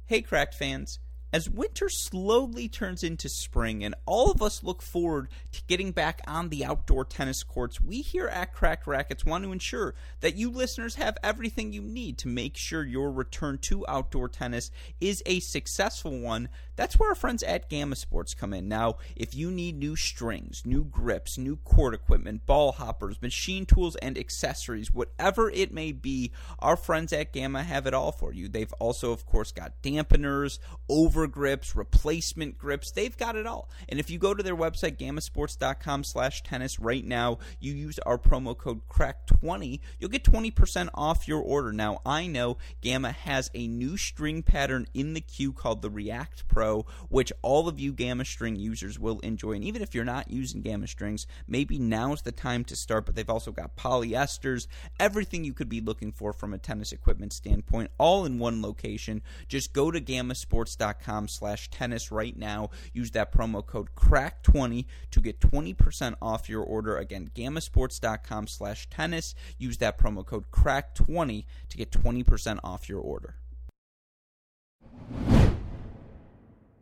[0.05, 0.99] Hey, Cracked fans.
[1.33, 6.21] As winter slowly turns into spring and all of us look forward to getting back
[6.27, 10.51] on the outdoor tennis courts, we here at Cracked Racquets want to ensure that you
[10.51, 14.69] listeners have everything you need to make sure your return to outdoor tennis
[15.01, 16.49] is a successful one.
[16.75, 18.67] That's where our friends at Gamma Sports come in.
[18.67, 23.95] Now, if you need new strings, new grips, new court equipment, ball hoppers, machine tools,
[23.97, 28.47] and accessories, whatever it may be, our friends at Gamma have it all for you.
[28.47, 30.59] They've also, of course, got dampeners,
[30.89, 32.91] overgrips, replacement grips.
[32.91, 33.69] They've got it all.
[33.87, 38.17] And if you go to their website, gammasports.com slash tennis right now, you use our
[38.17, 41.71] promo code CRACK20, you'll get 20% off your order.
[41.71, 46.47] Now, I know Gamma has a new string pattern in the queue called the React
[46.47, 46.62] Pro,
[47.09, 49.53] which all of you Gamma string users will enjoy.
[49.53, 53.05] And even if you're not using Gamma strings, maybe now's the time to start.
[53.05, 54.67] But they've also got polyesters,
[54.99, 59.21] everything you could be looking for from a tennis equipment standpoint, all in one location.
[59.47, 62.69] Just go to gammasports.com slash tennis right now.
[62.93, 66.97] Use that promo code CRACK20 to get 20% off your order.
[66.97, 69.35] Again, gammasports.com slash tennis.
[69.57, 73.35] Use that promo code CRACK20 to get 20% off your order.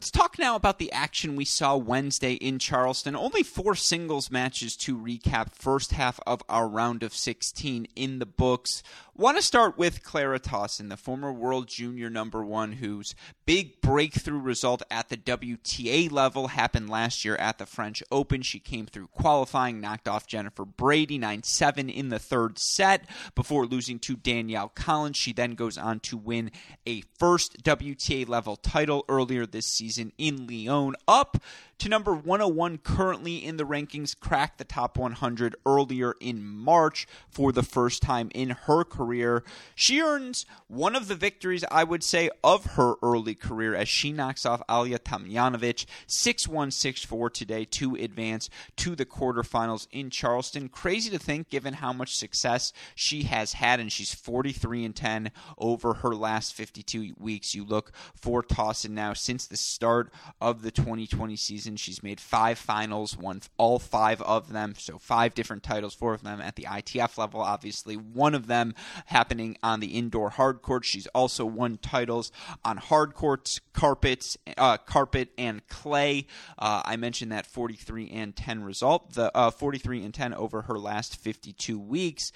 [0.01, 3.15] Let's talk now about the action we saw Wednesday in Charleston.
[3.15, 5.53] Only four singles matches to recap.
[5.53, 8.81] First half of our round of 16 in the books.
[9.13, 13.13] Want to start with Clara Tauson, the former world junior number one, whose
[13.45, 18.41] big breakthrough result at the WTA level happened last year at the French Open.
[18.41, 23.65] She came through qualifying, knocked off Jennifer Brady 9 7 in the third set before
[23.65, 25.17] losing to Danielle Collins.
[25.17, 26.49] She then goes on to win
[26.87, 31.37] a first WTA level title earlier this season in Lyon, up
[31.81, 37.51] to number 101 currently in the rankings, cracked the top 100 earlier in March for
[37.51, 39.43] the first time in her career.
[39.73, 44.11] She earns one of the victories, I would say, of her early career as she
[44.11, 50.11] knocks off Ajla Tomljanovic 6 1 6 4 today to advance to the quarterfinals in
[50.11, 50.69] Charleston.
[50.69, 55.31] Crazy to think given how much success she has had, and she's 43 and 10
[55.57, 57.55] over her last 52 weeks.
[57.55, 61.91] You look for Tauson now since the start of the 2020 season season.
[61.91, 66.23] She's made five finals, won all five of them, so five different titles, four of
[66.23, 67.95] them at the ITF level, obviously.
[67.95, 68.73] One of them
[69.07, 70.85] happening on the indoor hard court.
[70.85, 72.31] She's also won titles
[72.63, 76.27] on hard courts, carpets, uh, carpet, and clay.
[76.57, 80.77] Uh, I mentioned that 43 and 10 result, the uh, 43 and 10 over her
[80.77, 82.31] last 52 weeks.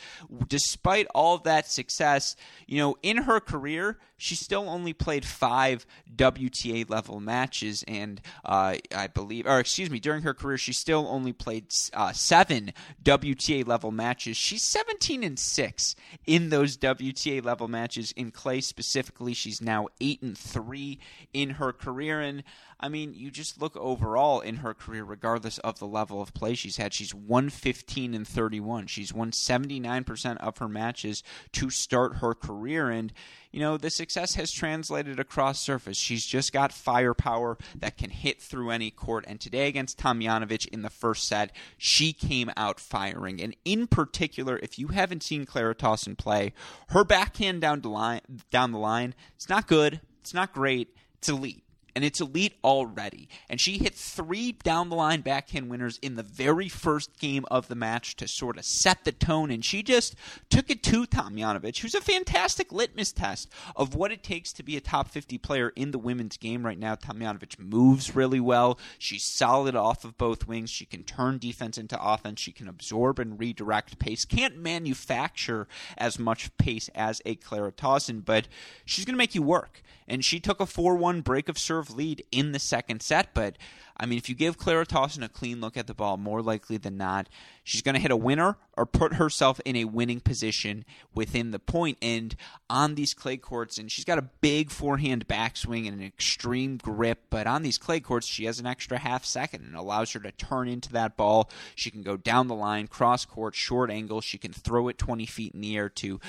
[0.47, 2.35] Despite all of that success,
[2.67, 8.75] you know, in her career, she still only played five WTA level matches, and uh,
[8.95, 12.71] I believe, or excuse me, during her career, she still only played uh, seven
[13.03, 14.37] WTA level matches.
[14.37, 18.11] She's 17 and six in those WTA level matches.
[18.13, 20.99] In clay specifically, she's now eight and three
[21.33, 22.43] in her career, and
[22.77, 26.55] I mean, you just look overall in her career, regardless of the level of play
[26.55, 28.87] she's had, she's 115 and 31.
[28.87, 32.89] She's won 79% of her matches to start her career.
[32.89, 33.13] And,
[33.51, 35.97] you know, the success has translated across surface.
[35.97, 39.23] She's just got firepower that can hit through any court.
[39.25, 43.41] And today against Tomljanovic in the first set, she came out firing.
[43.41, 46.53] And in particular, if you haven't seen Clara Tauson play,
[46.89, 50.01] her backhand down the line, down the line, it's not good.
[50.19, 50.89] It's not great.
[51.17, 51.64] It's elite
[51.95, 53.29] and it's elite already.
[53.49, 57.67] And she hit three down the line backhand winners in the very first game of
[57.69, 60.15] the match to sort of set the tone, and she just
[60.49, 64.75] took it to Tomljanovic, who's a fantastic litmus test of what it takes to be
[64.75, 66.95] a top 50 player in the women's game right now.
[66.95, 68.77] Tomljanovic moves really well.
[68.97, 70.69] She's solid off of both wings.
[70.69, 72.41] She can turn defense into offense.
[72.41, 74.25] She can absorb and redirect pace.
[74.25, 75.67] Can't manufacture
[75.97, 78.47] as much pace as a Clara Tauson, but
[78.83, 79.81] she's going to make you work.
[80.07, 83.57] And she took a 4 1 break of serve lead in the second set, but
[83.97, 86.75] I mean, if you give Clara Tauson a clean look at the ball, more likely
[86.77, 87.29] than not,
[87.63, 90.83] she's going to hit a winner or put herself in a winning position
[91.13, 91.97] within the point.
[92.01, 92.35] And
[92.69, 97.23] on these clay courts, and she's got a big forehand backswing and an extreme grip,
[97.29, 100.31] but on these clay courts, she has an extra half second and allows her to
[100.33, 101.49] turn into that ball.
[101.75, 104.19] She can go down the line, cross court, short angle.
[104.19, 106.19] She can throw it 20 feet in the air to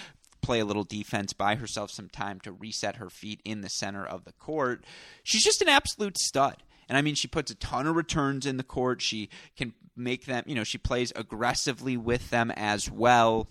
[0.47, 4.07] play a little defense, buy herself some time to reset her feet in the center
[4.07, 4.85] of the court.
[5.25, 6.63] She's just an absolute stud.
[6.89, 9.03] And I mean, she puts a ton of returns in the court.
[9.03, 13.49] She can make them, you know, she plays aggressively with them as well.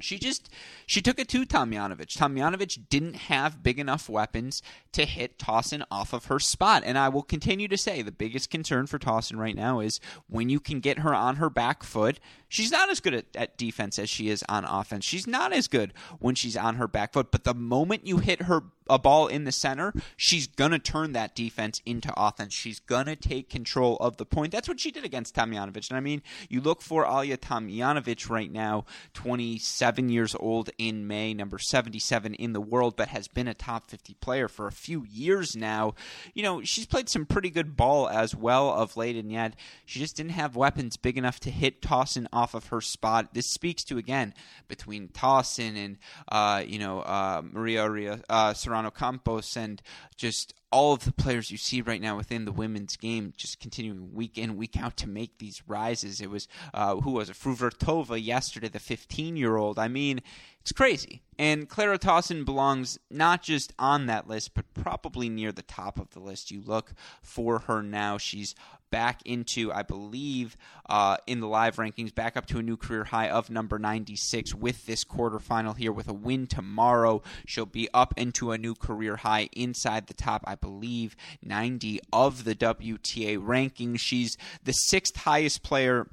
[0.00, 0.50] She just
[0.84, 2.16] she took it to Tomljanovic.
[2.16, 6.82] Tomljanovic didn't have big enough weapons to hit Tauson off of her spot.
[6.84, 10.50] And I will continue to say the biggest concern for Tauson right now is when
[10.50, 12.20] you can get her on her back foot.
[12.48, 15.04] She's not as good at, at defense as she is on offense.
[15.04, 17.30] She's not as good when she's on her back foot.
[17.30, 21.34] But the moment you hit her a ball in the center, she's gonna turn that
[21.34, 22.54] defense into offense.
[22.54, 24.52] She's gonna take control of the point.
[24.52, 25.88] That's what she did against Tomljanovic.
[25.88, 28.84] And I mean, you look for Ajla Tomljanovic right now,
[29.14, 33.90] 27 years old in May, number 77 in the world, but has been a top
[33.90, 35.94] 50 player for a few years now.
[36.34, 40.00] You know, she's played some pretty good ball as well of late, and yet she
[40.00, 43.34] just didn't have weapons big enough to hit Tauson off of her spot.
[43.34, 44.34] This speaks to again
[44.68, 45.98] between Tauson and
[46.30, 48.54] uh, you know uh, Maria Ria, uh,
[48.90, 49.80] Campos and
[50.16, 54.12] just all of the players you see right now within the women's game just continuing
[54.12, 56.20] week in week out to make these rises.
[56.20, 57.36] It was uh, who was it?
[57.36, 60.20] Fruhvirtova yesterday the 15 year old I mean
[60.66, 65.62] it's crazy and Clara Tauson belongs not just on that list but probably near the
[65.62, 66.92] top of the list you look
[67.22, 68.56] for her now she's
[68.90, 70.56] back into, I believe,
[70.88, 74.54] uh, in the live rankings, back up to a new career high of number 96
[74.54, 75.92] with this quarterfinal here.
[75.92, 80.44] With a win tomorrow, she'll be up into a new career high inside the top,
[80.46, 84.00] I believe, 90 of the WTA rankings.
[84.00, 86.08] She's the sixth highest player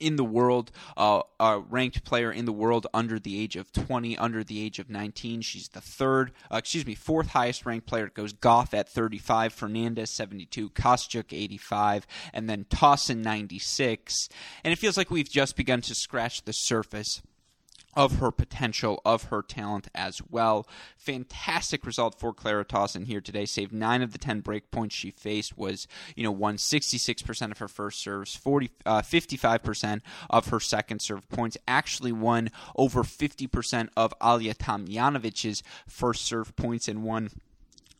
[0.00, 4.16] in the world, uh, a ranked player in the world under the age of 20,
[4.16, 5.40] under the age of 19.
[5.42, 8.06] She's the third, uh, excuse me, fourth highest ranked player.
[8.06, 14.28] It goes Gauff at 35, Fernandez 72, Kostyuk 85, and then Tauson 96.
[14.64, 17.22] And it feels like we've just begun to scratch the surface
[17.94, 20.66] of her potential, of her talent as well.
[20.96, 23.44] Fantastic result for Clara Tauson here today.
[23.44, 25.56] Saved nine of the ten break points she faced.
[25.56, 30.48] Was you know won sixty six percent of her first serves, 40, uh, 55% of
[30.48, 31.56] her second serve points.
[31.66, 37.30] Actually won over fifty percent of Ajla Tomljanovic's first serve points and won.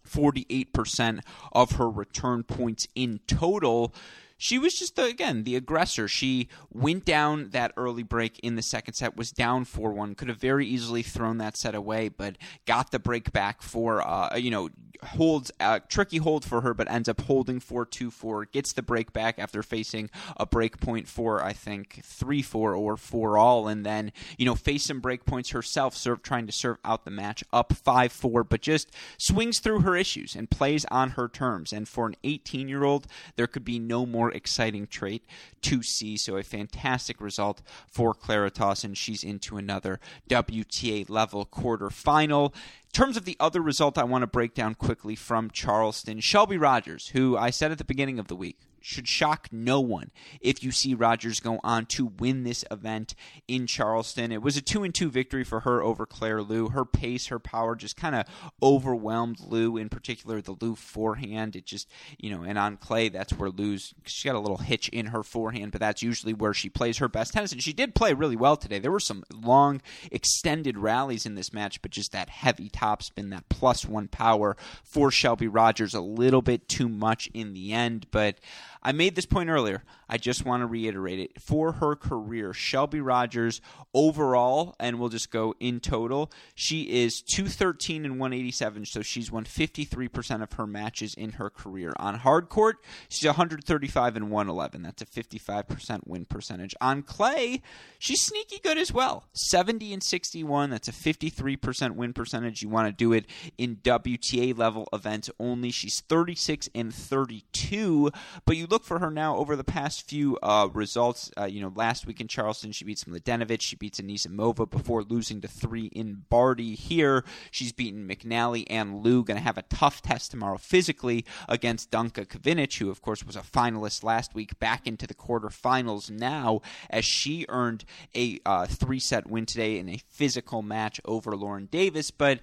[0.09, 1.21] 48%
[1.53, 3.93] of her return points in total
[4.39, 6.09] she was just the, again the aggressor.
[6.09, 10.29] She went down that early break in the second set, was down four one, could
[10.29, 14.51] have very easily thrown that set away, but got the break back for uh, you
[14.51, 14.71] know
[15.03, 18.83] holds a tricky hold for her, but ends up holding four two four, gets the
[18.83, 23.67] break back after facing a break point for I think three four or four all,
[23.67, 27.11] and then you know face some break points herself, serve trying to serve out the
[27.11, 31.73] match up five four, but just swings through her issues and plays on her terms.
[31.73, 35.25] And for an 18 year old, there could be no more more exciting trait
[35.63, 36.17] to see.
[36.17, 42.53] So a fantastic result for Claritas, and She's into another WTA level quarterfinal.
[42.89, 46.21] In terms of the other result, I want to break down quickly from Charleston.
[46.21, 50.11] Shelby Rogers, who I said at the beginning of the week should shock no one
[50.41, 53.15] if you see Rogers go on to win this event
[53.47, 54.33] in Charleston.
[54.33, 56.71] It was a 2 and 2 victory for her over Claire Liu.
[56.71, 58.25] Her pace, her power just kind of
[58.63, 61.57] overwhelmed Liu, in particular the Liu forehand.
[61.57, 64.89] It just, you know, and on clay, that's where Liu's, she got a little hitch
[64.89, 67.53] in her forehand, but that's usually where she plays her best tennis.
[67.53, 68.79] And she did play really well today.
[68.79, 73.49] There were some long, extended rallies in this match, but just that heavy topspin, that
[73.49, 78.07] plus one power for Shelby Rogers, a little bit too much in the end.
[78.11, 78.37] But
[78.83, 79.85] I made this point earlier.
[80.09, 81.41] I just want to reiterate it.
[81.41, 83.61] For her career, Shelby Rogers
[83.93, 89.45] overall, and we'll just go in total, she is 213 and 187, so she's won
[89.45, 91.93] 53% of her matches in her career.
[91.99, 94.83] On hard court, she's 135 and 111.
[94.83, 96.75] That's a 55% win percentage.
[96.81, 97.61] On clay,
[97.99, 99.25] she's sneaky good as well.
[99.33, 100.71] 70 and 61.
[100.71, 102.63] That's a 53% win percentage.
[102.63, 103.27] You want to do it
[103.59, 105.71] in WTA level events only.
[105.71, 108.11] She's 36 and 32,
[108.45, 111.31] but you look for her now over the past few uh, results.
[111.37, 113.61] Uh, you know, last week in Charleston, she beats Mladenovic.
[113.61, 116.75] She beats Anisimova before losing to three in Barty.
[116.75, 119.25] Here, she's beaten McNally and Liu.
[119.25, 123.37] Going to have a tough test tomorrow physically against Danka Kovinic, who, of course, was
[123.37, 126.61] a finalist last week, back into the quarterfinals now
[126.91, 131.67] as she earned a uh, three set win today in a physical match over Lauren
[131.67, 132.11] Davis.
[132.11, 132.41] But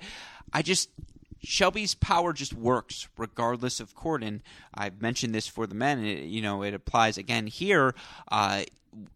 [0.53, 0.89] I just
[1.45, 4.41] Shelby's power just works regardless of court, and
[4.73, 6.03] I've mentioned this for the men.
[6.03, 7.95] It, you know, it applies again here.
[8.29, 8.63] Uh,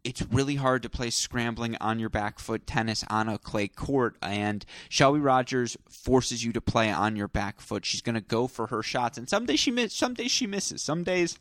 [0.03, 4.17] it's really hard to play scrambling on your back foot tennis on a clay court,
[4.21, 7.85] and Shelby Rogers forces you to play on your back foot.
[7.85, 10.47] She's going to go for her shots, and some days she miss, some days she
[10.47, 11.37] misses, some days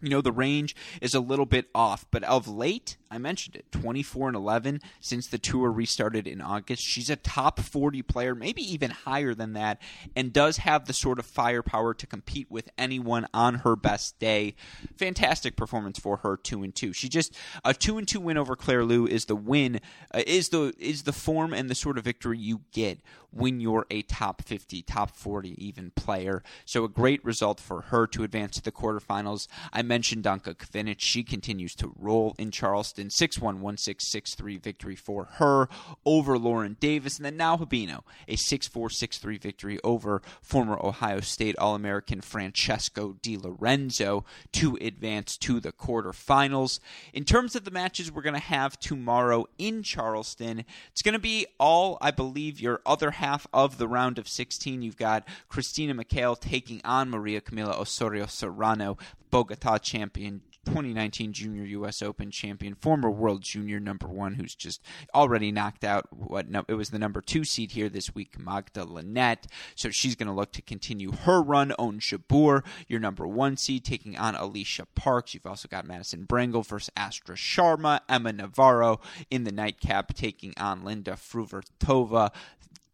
[0.00, 3.70] you know the range is a little bit off but of late i mentioned it
[3.72, 6.82] 24 and 11 since the tour restarted in august.
[6.82, 9.80] She's a top 40 player maybe even higher than that
[10.16, 14.54] and does have the sort of firepower to compete with anyone on her best day.
[14.96, 17.34] Fantastic performance for her 2 and 2 she just
[17.64, 19.80] a 2 and 2 win over claire liu is the win
[20.14, 22.98] uh, is the is the form and the sort of victory you get
[23.32, 26.42] when you're a top 50 top 40 even player.
[26.64, 29.48] So a great result for her to advance to the quarterfinals.
[29.72, 30.96] I mentioned Danka Kovinic.
[30.98, 33.01] She continues to roll in Charleston.
[33.10, 35.68] 6 1 1 6 6 3 victory for her
[36.04, 37.16] over Lauren Davis.
[37.16, 41.74] And then now Habino, a 6 4 6 3 victory over former Ohio State All
[41.74, 46.80] American Francesca Di Lorenzo to advance to the quarterfinals.
[47.12, 51.18] In terms of the matches we're going to have tomorrow in Charleston, it's going to
[51.18, 54.82] be all, I believe, your other half of the round of 16.
[54.82, 58.96] You've got Christina McHale taking on Maria Camila Osorio Serrano.
[59.32, 62.02] Bogota champion, 2019 Junior U.S.
[62.02, 64.82] Open champion, former World Junior number one, who's just
[65.14, 68.84] already knocked out what no, it was the number two seed here this week, Magda
[68.84, 69.46] Linette.
[69.74, 71.72] So she's going to look to continue her run.
[71.78, 75.34] Ons Jabeur, your number one seed, taking on Alicia Parks.
[75.34, 79.00] You've also got Madison Brengle versus Astra Sharma, Emma Navarro
[79.30, 82.30] in the nightcap, taking on Linda Fruhvirtova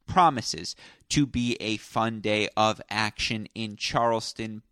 [0.06, 0.74] promises
[1.10, 4.62] to be a fun day of action in Charleston.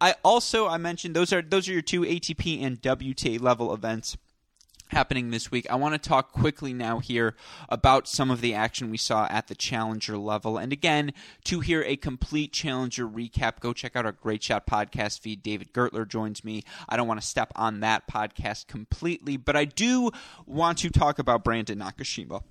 [0.00, 4.16] I also I mentioned those are those are your two ATP and WTA level events
[4.88, 5.66] happening this week.
[5.70, 7.34] I want to talk quickly now here
[7.68, 10.58] about some of the action we saw at the challenger level.
[10.58, 11.12] And again,
[11.44, 15.42] to hear a complete challenger recap, go check out our Great Shot podcast feed.
[15.42, 16.62] David Gertler joins me.
[16.88, 20.10] I don't want to step on that podcast completely, but I do
[20.46, 22.42] want to talk about Brandon Nakashima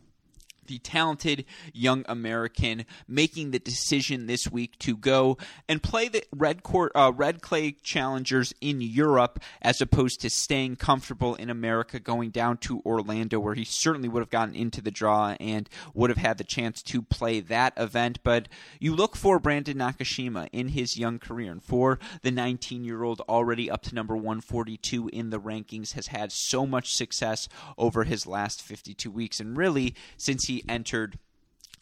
[0.68, 5.38] the talented young American making the decision this week to go
[5.68, 10.76] and play the red court, uh, red clay challengers in Europe as opposed to staying
[10.76, 14.92] comfortable in America, going down to Orlando where he certainly would have gotten into the
[14.92, 18.20] draw and would have had the chance to play that event.
[18.24, 18.48] But
[18.80, 23.22] you look for Brandon Nakashima in his young career, and for the 19 year old
[23.22, 27.48] already up to number 142 in the rankings, has had so much success
[27.78, 31.20] over his last 52 weeks, and really since he entered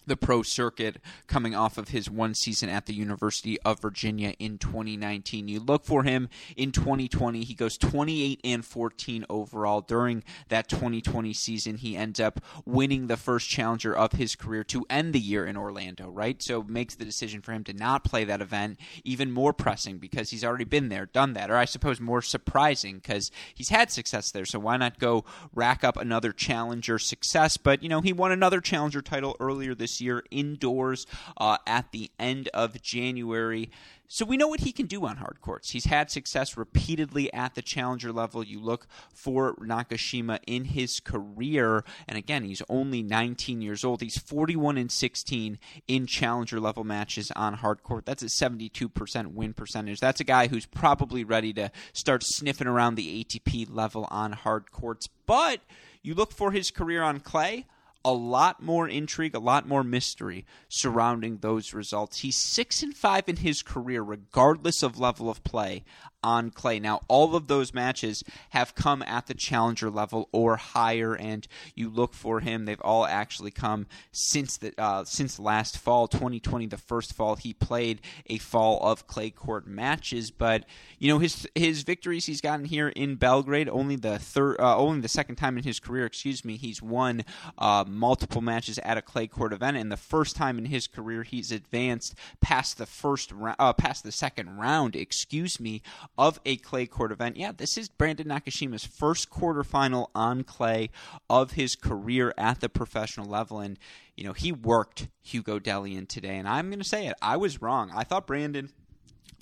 [0.06, 0.98] the pro circuit
[1.28, 5.48] coming off of his one season at the University of Virginia in 2019.
[5.48, 7.44] You look for him in 2020.
[7.44, 9.82] He goes 28 and 14 overall.
[9.82, 14.86] During that 2020 season, he ends up winning the first challenger of his career to
[14.90, 16.42] end the year in Orlando, right?
[16.42, 20.30] So makes the decision for him to not play that event even more pressing because
[20.30, 24.32] he's already been there, done that, or I suppose more surprising because he's had success
[24.32, 24.46] there.
[24.46, 25.24] So why not go
[25.54, 27.58] rack up another challenger success?
[27.58, 31.06] But, you know, he won another challenger title earlier this this year indoors
[31.38, 33.70] uh, at the end of January.
[34.08, 35.72] So we know what he can do on hard courts.
[35.72, 38.44] He's had success repeatedly at the challenger level.
[38.44, 44.02] You look for Nakashima in his career, and again, he's only 19 years old.
[44.02, 48.06] He's 41 and 16 in challenger level matches on hard court.
[48.06, 50.00] That's a 72% win percentage.
[50.00, 54.72] That's a guy who's probably ready to start sniffing around the ATP level on hard
[54.72, 55.08] courts.
[55.26, 55.62] But
[56.04, 57.66] you look for his career on clay
[58.06, 62.20] a lot more intrigue, a lot more mystery surrounding those results.
[62.20, 65.84] He's six and five in his career, regardless of level of play
[66.24, 66.80] on clay.
[66.80, 71.90] Now, all of those matches have come at the challenger level or higher, and you
[71.90, 72.66] look for him.
[72.66, 77.54] They've all actually come since the uh, since last fall, 2020, the first fall he
[77.54, 80.32] played a fall of clay court matches.
[80.32, 80.66] But
[81.00, 85.02] you know his his victories he's gotten here in Belgrade only the third, uh, only
[85.02, 86.06] the second time in his career.
[86.06, 87.26] Excuse me, he's won
[87.58, 91.24] uh, multiple matches at a clay court event, and the first time in his career
[91.24, 94.96] he's advanced past the first uh, past the second round.
[94.96, 95.82] Excuse me
[96.18, 97.38] of a clay court event.
[97.38, 100.90] Yeah, this is Brandon Nakashima's first quarterfinal on clay
[101.30, 103.60] of his career at the professional level.
[103.60, 103.80] And,
[104.16, 106.38] you know, he worked Hugo Dellien today.
[106.38, 107.16] And I'm going to say it.
[107.22, 107.92] I was wrong.
[107.96, 108.70] I thought Brandon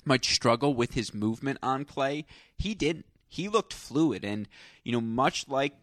[0.04, 2.24] might struggle with his movement on clay.
[2.56, 3.06] He didn't.
[3.28, 4.24] He looked fluid.
[4.24, 4.48] And,
[4.84, 5.74] you know, much like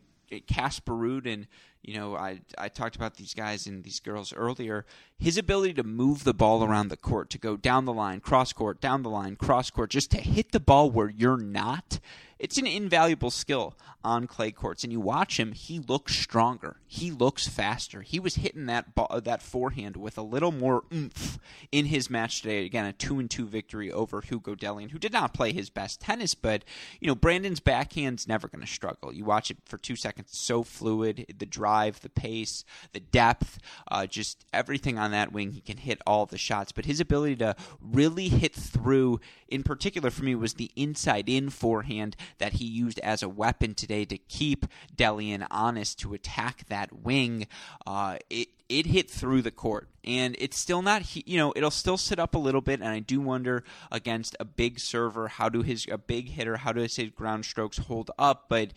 [0.48, 1.48] Casper Ruud and
[1.82, 4.86] you know, I I talked about these guys and these girls earlier.
[5.20, 8.54] His ability to move the ball around the court, to go down the line, cross
[8.54, 12.00] court, down the line, cross court, just to hit the ball where you're not
[12.40, 14.86] it's an invaluable skill on clay courts.
[14.86, 16.78] And you watch him; he looks stronger.
[16.88, 18.02] He looks faster.
[18.02, 21.38] He was hitting that ball, that forehand with a little more oomph
[21.72, 22.66] in his match today.
[22.66, 26.00] Again, a two and two victory over Hugo Dellien, who did not play his best
[26.00, 26.64] tennis, but
[27.02, 29.14] you know Brandon's backhand's never going to struggle.
[29.14, 31.36] You watch it for two seconds; so fluid.
[31.38, 32.64] The drive, the pace,
[32.94, 33.60] the depth,
[33.92, 35.52] uh, just everything on that wing.
[35.52, 40.10] He can hit all the shots, but his ability to really hit through, in particular
[40.10, 44.18] for me, was the inside in forehand that he used as a weapon today to
[44.18, 47.48] keep Dellien honest to attack that wing.
[47.86, 51.98] Uh, it it hit through the court and it's still not you know it'll still
[51.98, 55.64] sit up a little bit and i do wonder against a big server how do
[55.64, 58.70] his a big hitter how does his ground strokes hold up but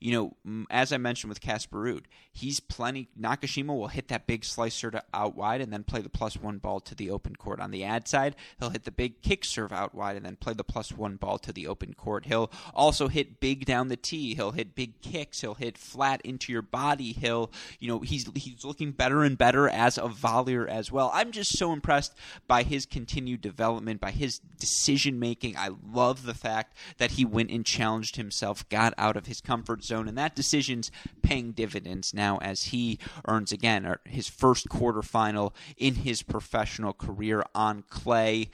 [0.00, 0.12] you
[0.44, 3.08] know, as I mentioned with Casper Ruud, he's plenty.
[3.20, 6.56] Nakashima will hit that big slicer to out wide and then play the plus one
[6.56, 7.60] ball to the open court.
[7.60, 10.54] On the ad side, he'll hit the big kick serve out wide and then play
[10.54, 12.26] the plus one ball to the open court.
[12.26, 14.34] He'll also hit big down the tee.
[14.34, 15.42] He'll hit big kicks.
[15.42, 17.12] He'll hit flat into your body.
[17.12, 21.10] He'll, you know, he's he's looking better and better as a volleyer as well.
[21.12, 22.14] I'm just so impressed
[22.48, 25.58] by his continued development, by his decision making.
[25.58, 29.84] I love the fact that he went and challenged himself, got out of his comfort
[29.84, 30.90] zone, and that decision's
[31.22, 37.42] paying dividends now as he earns again uh, his first quarterfinal in his professional career
[37.54, 38.48] on clay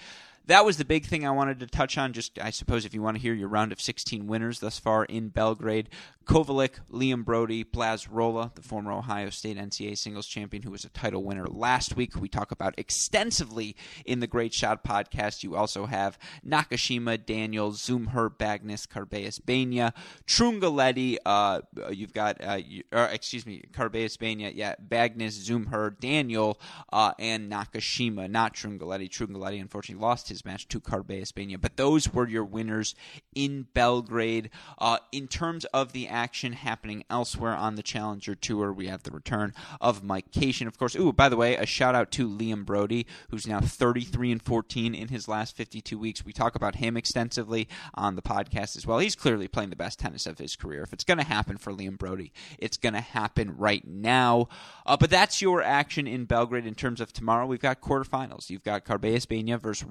[0.47, 2.12] that was the big thing I wanted to touch on.
[2.12, 5.05] Just, I suppose, if you want to hear your round of 16 winners thus far
[5.05, 5.88] in Belgrade,
[6.26, 10.88] Kovalik, Liam Broady, Blaz Rola, the former Ohio State NCAA singles champion who was a
[10.88, 15.44] title winner last week, we talk about extensively in the Great Shot podcast.
[15.44, 19.94] You also have Nakashima, Daniel, Dzumhur, Bagnis, Carballes Baena,
[20.26, 21.16] Trungelliti.
[21.24, 22.59] Uh, you've got, uh,
[22.90, 26.61] or, excuse me, Carballes Baena, yeah, Bagnis, Dzumhur, Daniel,
[26.92, 29.09] uh, and Nakashima, not Trungelliti.
[29.09, 32.95] Trungelliti unfortunately lost his match to Carballes Baena, but those were your winners
[33.34, 34.51] in Belgrade.
[34.78, 38.72] Uh, in terms of the action happening elsewhere on the Challenger Tour.
[38.72, 40.97] We have the return of Mike Cation, of course.
[40.97, 44.95] Ooh, by the way, a shout out to Liam Broady, who's now 33 and 14
[44.95, 46.24] in his last 52 weeks.
[46.24, 48.99] We talk about him extensively on the podcast as well.
[48.99, 50.82] He's clearly playing the best tennis of his career.
[50.82, 54.49] If it's going to happen for Liam Broady, it's going to happen right now.
[54.84, 57.47] Uh, but that's your action in Belgrade in terms of tomorrow.
[57.47, 58.51] We've got quarterfinals.
[58.51, 59.87] You've got Carballes Baena versus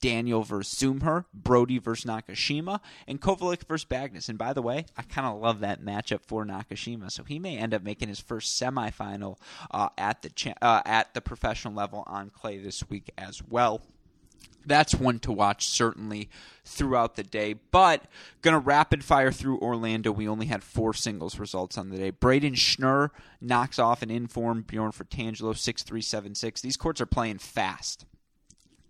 [0.00, 4.28] Daniel versus Dzumhur, Broady versus Nakashima, and Kovalik versus Bagnis.
[4.28, 7.10] And by the way, I kind of love that matchup for Nakashima.
[7.10, 9.38] So he may end up making his first semifinal
[9.70, 13.82] uh, at the cha- uh, at the professional level on clay this week as well
[14.66, 16.28] that's one to watch certainly
[16.64, 17.54] throughout the day.
[17.70, 18.04] But
[18.42, 20.10] gonna rapid fire through Orlando.
[20.10, 22.10] We only had four singles results on the day.
[22.10, 23.10] Braden Schnurr
[23.40, 26.60] knocks off an informed Bjorn Fratangelo six three seven six.
[26.60, 28.04] These courts are playing fast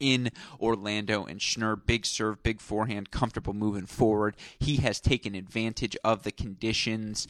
[0.00, 0.30] in
[0.60, 4.36] Orlando and Schnurr, big serve, big forehand, comfortable moving forward.
[4.58, 7.26] He has taken advantage of the conditions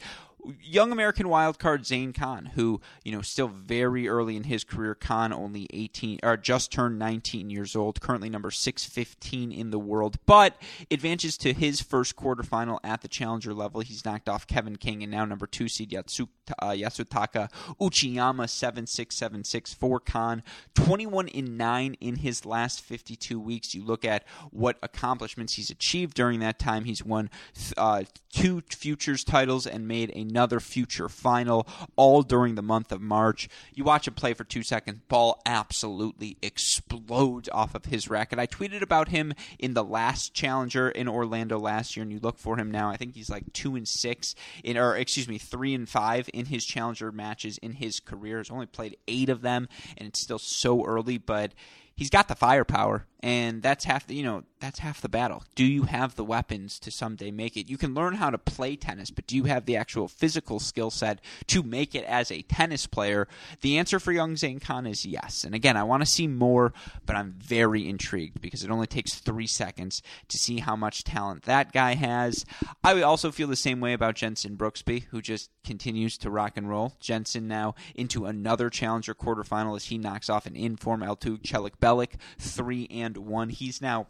[0.61, 4.95] young American wildcard Zane Khan, who you know still very early in his career.
[4.95, 9.79] Khan only eighteen or just turned nineteen years old, currently number six fifteen in the
[9.79, 10.55] world, but
[10.89, 13.81] advances to his first quarterfinal at the challenger level.
[13.81, 16.27] He's knocked off Kevin King and now number two seed Yatsu,
[16.59, 20.43] uh, Yasutaka Uchiyama seven six seven six for Khan.
[20.73, 23.73] Twenty one in nine in his last fifty two weeks.
[23.73, 26.85] You look at what accomplishments he's achieved during that time.
[26.85, 27.29] He's won
[27.75, 33.01] uh, two futures titles and made a another future final, all during the month of
[33.01, 33.49] March.
[33.73, 38.37] You watch him play for two seconds, ball absolutely explodes off of his racket.
[38.37, 42.37] I tweeted about him in the last challenger in Orlando last year, and you look
[42.37, 42.91] for him now.
[42.91, 46.45] I think he's like two and six in, or excuse me, three and five in
[46.45, 48.37] his challenger matches in his career.
[48.37, 49.67] He's only played eight of them,
[49.97, 51.53] and it's still so early, but
[51.95, 55.43] he's got the firepower, and that's half the you know that's half the battle.
[55.55, 57.69] Do you have the weapons to someday make it?
[57.69, 60.89] You can learn how to play tennis, but do you have the actual physical skill
[60.89, 63.27] set to make it as a tennis player?
[63.61, 65.43] The answer for young Zane Khan is yes.
[65.43, 66.73] And again, I want to see more,
[67.05, 71.43] but I'm very intrigued because it only takes three seconds to see how much talent
[71.43, 72.45] that guy has.
[72.83, 76.69] I also feel the same way about Jenson Brooksby, who just continues to rock and
[76.69, 76.93] roll.
[76.99, 82.87] Jenson now into another challenger quarterfinal as he knocks off an inform Altug Celikbilek, three
[82.89, 83.49] and one.
[83.49, 84.07] He's now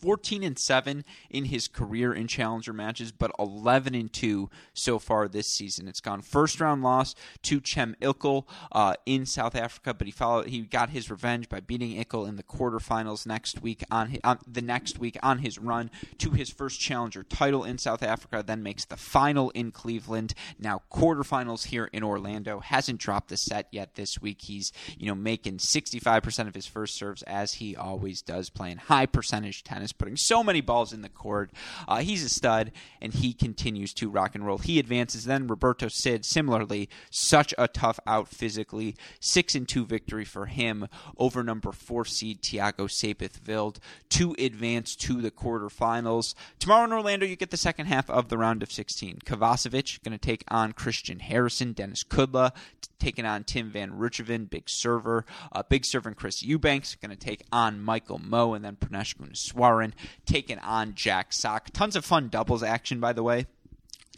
[0.00, 5.28] 14 and 7 in his career in challenger matches, but 11 and 2 so far
[5.28, 5.88] this season.
[5.88, 10.48] It's gone first round loss to Cem Ilkel uh, in South Africa, but he followed
[10.48, 14.38] he got his revenge by beating Ilkel in the quarterfinals next week on, his, on
[14.46, 18.42] the next week on his run to his first challenger title in South Africa.
[18.46, 20.34] Then makes the final in Cleveland.
[20.58, 22.60] Now quarterfinals here in Orlando.
[22.60, 24.42] Hasn't dropped a set yet this week.
[24.42, 29.06] He's you know making 65% of his first serves as he always does, playing high
[29.06, 31.50] percentage tennis is putting so many balls in the court.
[31.86, 34.58] Uh, he's a stud, and he continues to rock and roll.
[34.58, 35.24] He advances.
[35.24, 38.96] Then Roberto Cid, similarly, such a tough out physically.
[39.20, 40.88] Six and two victory for him
[41.18, 43.80] over number four seed Thiago Seyboth Wild
[44.10, 46.34] to advance to the quarterfinals.
[46.58, 49.20] Tomorrow in Orlando, you get the second half of the round of 16.
[49.24, 52.52] Kovacevic going to take on Christian Harrison, Dennis Kudla
[53.00, 55.24] taking on Tim Van Rijthoven, big server.
[55.50, 59.16] Uh, big server and Chris Eubanks going to take on Michael Mmoh, and then Prajnesh
[59.16, 59.92] Gunneswaran
[60.26, 61.70] taking on Jack Sock.
[61.72, 63.46] Tons of fun doubles action, by the way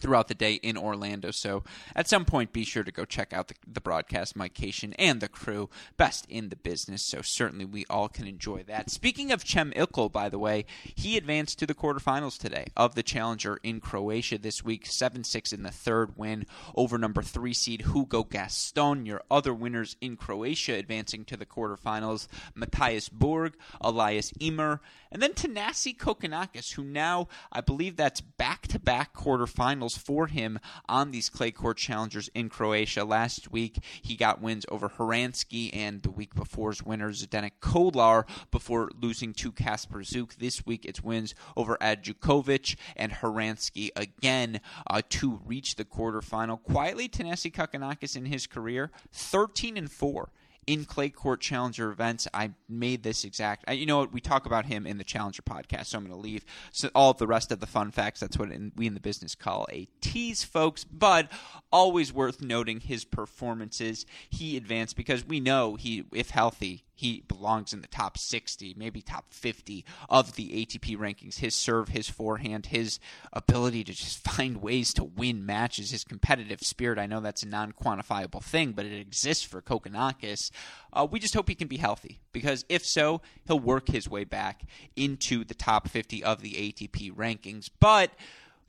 [0.03, 1.31] throughout the day in Orlando.
[1.31, 1.63] So
[1.95, 5.21] at some point, be sure to go check out the, the broadcast, Mike Cation, and
[5.21, 5.71] the crew.
[5.97, 7.03] Best in the business.
[7.03, 8.91] So certainly we all can enjoy that.
[8.91, 13.03] Speaking of Cem Ilkel, by the way, he advanced to the quarterfinals today of the
[13.03, 14.87] Challenger in Croatia this week.
[14.87, 19.07] 7 6 in the third win over number three seed Hugo Gaston.
[19.07, 24.81] Your other winners in Croatia advancing to the quarterfinals Matthias Borg, Elias Ymer,
[25.13, 30.59] and then Thanasi Kokkinakis, who now, I believe that's back to back quarterfinals for him
[30.88, 33.05] on these clay court challengers in Croatia.
[33.05, 38.90] Last week, he got wins over Horansky and the week before's winner, Zdenek Kolar, before
[39.01, 40.36] losing to Kacper Zuk.
[40.36, 46.62] This week, it's wins over Ajdukovic and Horansky again uh, to reach the quarterfinal.
[46.62, 50.30] Quietly, Thanasi Kokkinakis in his career, 13 and 4
[50.67, 52.29] in clay court challenger events.
[52.33, 53.71] I made this exact.
[53.71, 54.13] You know what?
[54.13, 57.11] We talk about him in the challenger podcast, so I'm going to leave so all
[57.11, 58.21] of the rest of the fun facts.
[58.21, 60.85] That's what in, we in the business call a tease, folks.
[60.85, 61.31] But
[61.73, 64.07] always worth noting his performances.
[64.31, 69.01] He advanced because we know he, if healthy, he belongs in the top 60, maybe
[69.01, 71.38] top 50 of the ATP rankings.
[71.38, 72.99] His serve, his forehand, his
[73.32, 76.99] ability to just find ways to win matches, his competitive spirit.
[76.99, 80.51] I know that's a non quantifiable thing, but it exists for Kokkinakis.
[80.93, 84.24] Uh, we just hope he can be healthy because if so, he'll work his way
[84.24, 84.62] back
[84.95, 87.70] into the top 50 of the ATP rankings.
[87.80, 88.11] But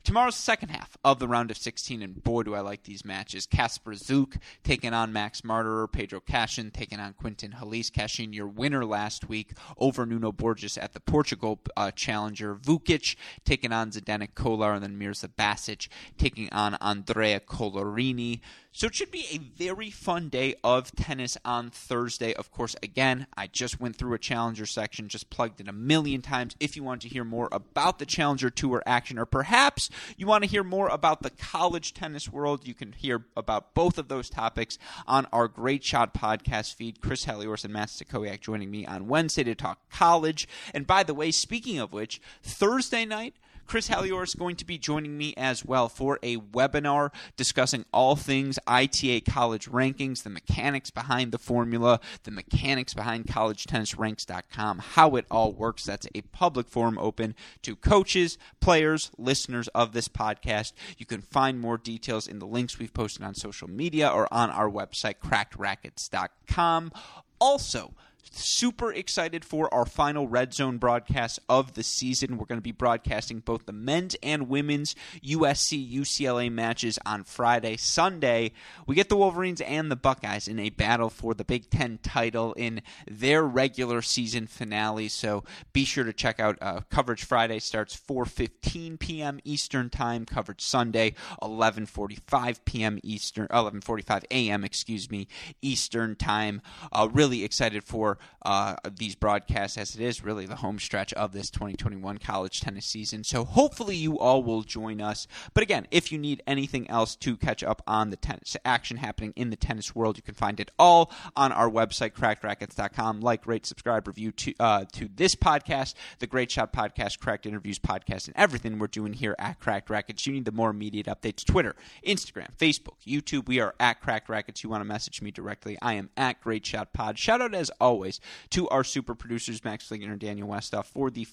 [0.04, 3.46] Tomorrow's second half of the round of 16, and boy, do I like these matches.
[3.46, 7.90] Kacper Zuk taking on Max Marterer, Pedro Cachin taking on Quentin Halys.
[7.90, 12.54] Cachin, your winner last week over Nuno Borges at the Portugal uh, Challenger.
[12.54, 15.88] Vukic taking on Zdenek Kolar, and then Mirza Basic
[16.18, 18.40] taking on Andrea Collarini.
[18.76, 22.34] So it should be a very fun day of tennis on Thursday.
[22.34, 26.22] Of course, again, I just went through a Challenger section, just plugged it a million
[26.22, 26.56] times.
[26.58, 30.42] If you want to hear more about the Challenger Tour action, or perhaps you want
[30.42, 34.28] to hear more about the college tennis world, you can hear about both of those
[34.28, 37.00] topics on our Great Shot podcast feed.
[37.00, 40.48] Chris Halioris and Matt Stakoyak joining me on Wednesday to talk college.
[40.74, 43.36] And by the way, speaking of which, Thursday night,
[43.66, 48.16] Chris Halioris is going to be joining me as well for a webinar discussing all
[48.16, 55.26] things ITA college rankings, the mechanics behind the formula, the mechanics behind collegetennisranks.com, how it
[55.30, 55.84] all works.
[55.84, 60.72] That's a public forum open to coaches, players, listeners of this podcast.
[60.98, 64.50] You can find more details in the links we've posted on social media or on
[64.50, 66.92] our website, crackedracquets.com.
[67.40, 67.94] Also,
[68.30, 72.38] super excited for our final Red Zone broadcast of the season.
[72.38, 77.76] We're going to be broadcasting both the men's and women's USC UCLA matches on Friday.
[77.76, 78.52] Sunday,
[78.86, 82.52] we get the Wolverines and the Buckeyes in a battle for the Big Ten title
[82.54, 85.08] in their regular season finale.
[85.08, 89.40] So be sure to check out uh, coverage Friday starts 4:15 p.m.
[89.44, 90.24] Eastern Time.
[90.24, 92.98] Coverage Sunday 11:45 p.m.
[93.02, 94.64] Eastern 11:45 a.m.
[94.64, 95.28] Excuse me
[95.62, 96.60] Eastern Time.
[96.92, 101.32] Uh, really excited for uh, these broadcasts, as it is really the home stretch of
[101.32, 103.24] this 2021 college tennis season.
[103.24, 105.26] So hopefully you all will join us.
[105.54, 109.32] But again, if you need anything else to catch up on the tennis action happening
[109.36, 113.20] in the tennis world, you can find it all on our website, crackedracquets.com.
[113.20, 117.78] Like, rate, subscribe, review to uh, to this podcast, the Great Shot Podcast, Cracked Interviews
[117.78, 120.26] Podcast, and everything we're doing here at Cracked Racquets.
[120.26, 121.44] You need the more immediate updates.
[121.44, 121.74] Twitter,
[122.06, 123.46] Instagram, Facebook, YouTube.
[123.48, 124.62] We are at Cracked Racquets.
[124.62, 125.78] You want to message me directly.
[125.80, 127.18] I am at Great Shot Pod.
[127.18, 128.03] Shout out as always
[128.50, 131.26] to our super producers, Max Fliegner and Daniel Westoff, for the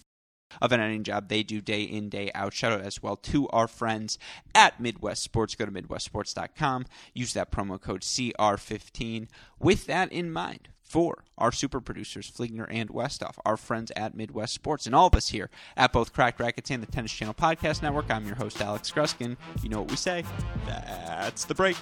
[0.62, 2.54] of an editing job they do day in, day out.
[2.54, 4.18] Shout out as well to our friends
[4.54, 5.56] at Midwest Sports.
[5.56, 6.86] Go to MidwestSports.com.
[7.14, 9.28] Use that promo code CR15.
[9.60, 14.54] With that in mind, for our super producers, Fliegner and Westoff, our friends at Midwest
[14.54, 17.82] Sports, and all of us here at both Cracked Racquets and the Tennis Channel Podcast
[17.82, 18.12] Network.
[18.12, 19.38] I'm your host, Alex Gruskin.
[19.64, 20.26] You know what we say.
[20.66, 21.78] That's the break.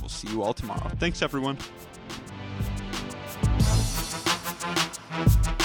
[0.00, 0.90] We'll see you all tomorrow.
[1.00, 1.58] Thanks, everyone.
[5.14, 5.61] Thank